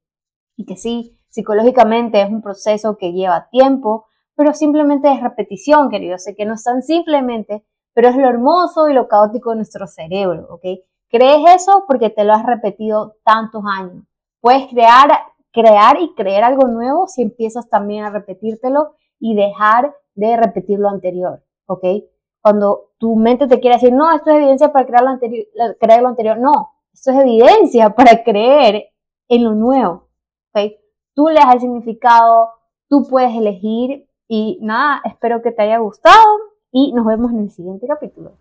y 0.56 0.66
que 0.66 0.76
sí, 0.76 1.18
psicológicamente 1.28 2.20
es 2.20 2.28
un 2.28 2.42
proceso 2.42 2.96
que 2.96 3.12
lleva 3.12 3.48
tiempo, 3.50 4.06
pero 4.34 4.52
simplemente 4.52 5.10
es 5.10 5.20
repetición, 5.20 5.88
querido. 5.88 6.18
Sé 6.18 6.34
que 6.34 6.44
no 6.44 6.54
es 6.54 6.64
tan 6.64 6.82
simplemente, 6.82 7.64
pero 7.94 8.08
es 8.08 8.16
lo 8.16 8.28
hermoso 8.28 8.88
y 8.88 8.94
lo 8.94 9.08
caótico 9.08 9.50
de 9.50 9.56
nuestro 9.56 9.86
cerebro, 9.86 10.46
¿ok? 10.50 10.64
Crees 11.08 11.42
eso 11.56 11.84
porque 11.86 12.10
te 12.10 12.24
lo 12.24 12.34
has 12.34 12.44
repetido 12.44 13.16
tantos 13.24 13.62
años. 13.66 14.04
Puedes 14.40 14.68
crear, 14.68 15.08
crear 15.52 16.00
y 16.00 16.14
creer 16.14 16.44
algo 16.44 16.68
nuevo 16.68 17.06
si 17.06 17.22
empiezas 17.22 17.68
también 17.68 18.04
a 18.04 18.10
repetírtelo 18.10 18.94
y 19.18 19.34
dejar 19.34 19.94
de 20.14 20.36
repetir 20.36 20.78
lo 20.78 20.88
anterior, 20.88 21.42
¿ok? 21.66 21.84
Cuando 22.48 22.92
tu 22.96 23.14
mente 23.14 23.46
te 23.46 23.60
quiere 23.60 23.76
decir, 23.76 23.92
no, 23.92 24.10
esto 24.10 24.30
es 24.30 24.36
evidencia 24.36 24.72
para 24.72 24.86
crear 24.86 25.04
lo 25.04 25.18
creer 25.78 26.00
lo 26.00 26.08
anterior, 26.08 26.38
no, 26.38 26.72
esto 26.94 27.10
es 27.10 27.18
evidencia 27.18 27.90
para 27.94 28.24
creer 28.24 28.86
en 29.28 29.44
lo 29.44 29.52
nuevo, 29.52 30.08
¿ok? 30.54 30.72
Tú 31.12 31.28
le 31.28 31.34
das 31.34 31.56
el 31.56 31.60
significado, 31.60 32.48
tú 32.88 33.06
puedes 33.06 33.36
elegir 33.36 34.08
y 34.28 34.58
nada, 34.62 35.02
espero 35.04 35.42
que 35.42 35.52
te 35.52 35.60
haya 35.60 35.76
gustado 35.76 36.24
y 36.72 36.94
nos 36.94 37.04
vemos 37.04 37.32
en 37.32 37.40
el 37.40 37.50
siguiente 37.50 37.86
capítulo. 37.86 38.32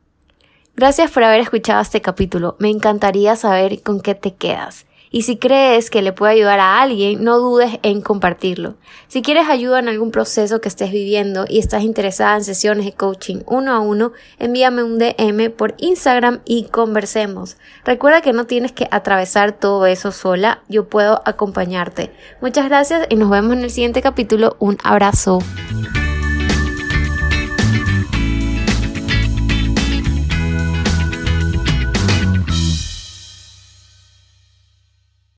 Gracias 0.73 1.11
por 1.11 1.25
haber 1.25 1.41
escuchado 1.41 1.81
este 1.81 1.99
capítulo. 1.99 2.55
Me 2.59 2.69
encantaría 2.69 3.35
saber 3.35 3.83
con 3.83 3.99
qué 3.99 4.15
te 4.15 4.35
quedas. 4.35 4.86
Y 5.11 5.23
si 5.23 5.37
crees 5.37 5.89
que 5.89 6.01
le 6.01 6.13
puede 6.13 6.33
ayudar 6.33 6.59
a 6.59 6.81
alguien, 6.81 7.23
no 7.23 7.37
dudes 7.37 7.79
en 7.83 8.01
compartirlo. 8.01 8.75
Si 9.07 9.21
quieres 9.21 9.47
ayuda 9.49 9.79
en 9.79 9.89
algún 9.89 10.11
proceso 10.11 10.61
que 10.61 10.67
estés 10.67 10.91
viviendo 10.91 11.45
y 11.47 11.59
estás 11.59 11.83
interesada 11.83 12.35
en 12.35 12.43
sesiones 12.43 12.85
de 12.85 12.93
coaching 12.93 13.37
uno 13.45 13.73
a 13.73 13.79
uno, 13.79 14.11
envíame 14.39 14.83
un 14.83 14.97
DM 14.97 15.51
por 15.51 15.75
Instagram 15.77 16.41
y 16.45 16.65
conversemos. 16.65 17.57
Recuerda 17.85 18.21
que 18.21 18.33
no 18.33 18.45
tienes 18.45 18.71
que 18.71 18.87
atravesar 18.91 19.53
todo 19.53 19.85
eso 19.85 20.11
sola, 20.11 20.61
yo 20.67 20.89
puedo 20.89 21.21
acompañarte. 21.25 22.11
Muchas 22.41 22.65
gracias 22.67 23.07
y 23.09 23.15
nos 23.15 23.29
vemos 23.29 23.53
en 23.53 23.63
el 23.63 23.71
siguiente 23.71 24.01
capítulo. 24.01 24.55
Un 24.59 24.77
abrazo. 24.83 25.39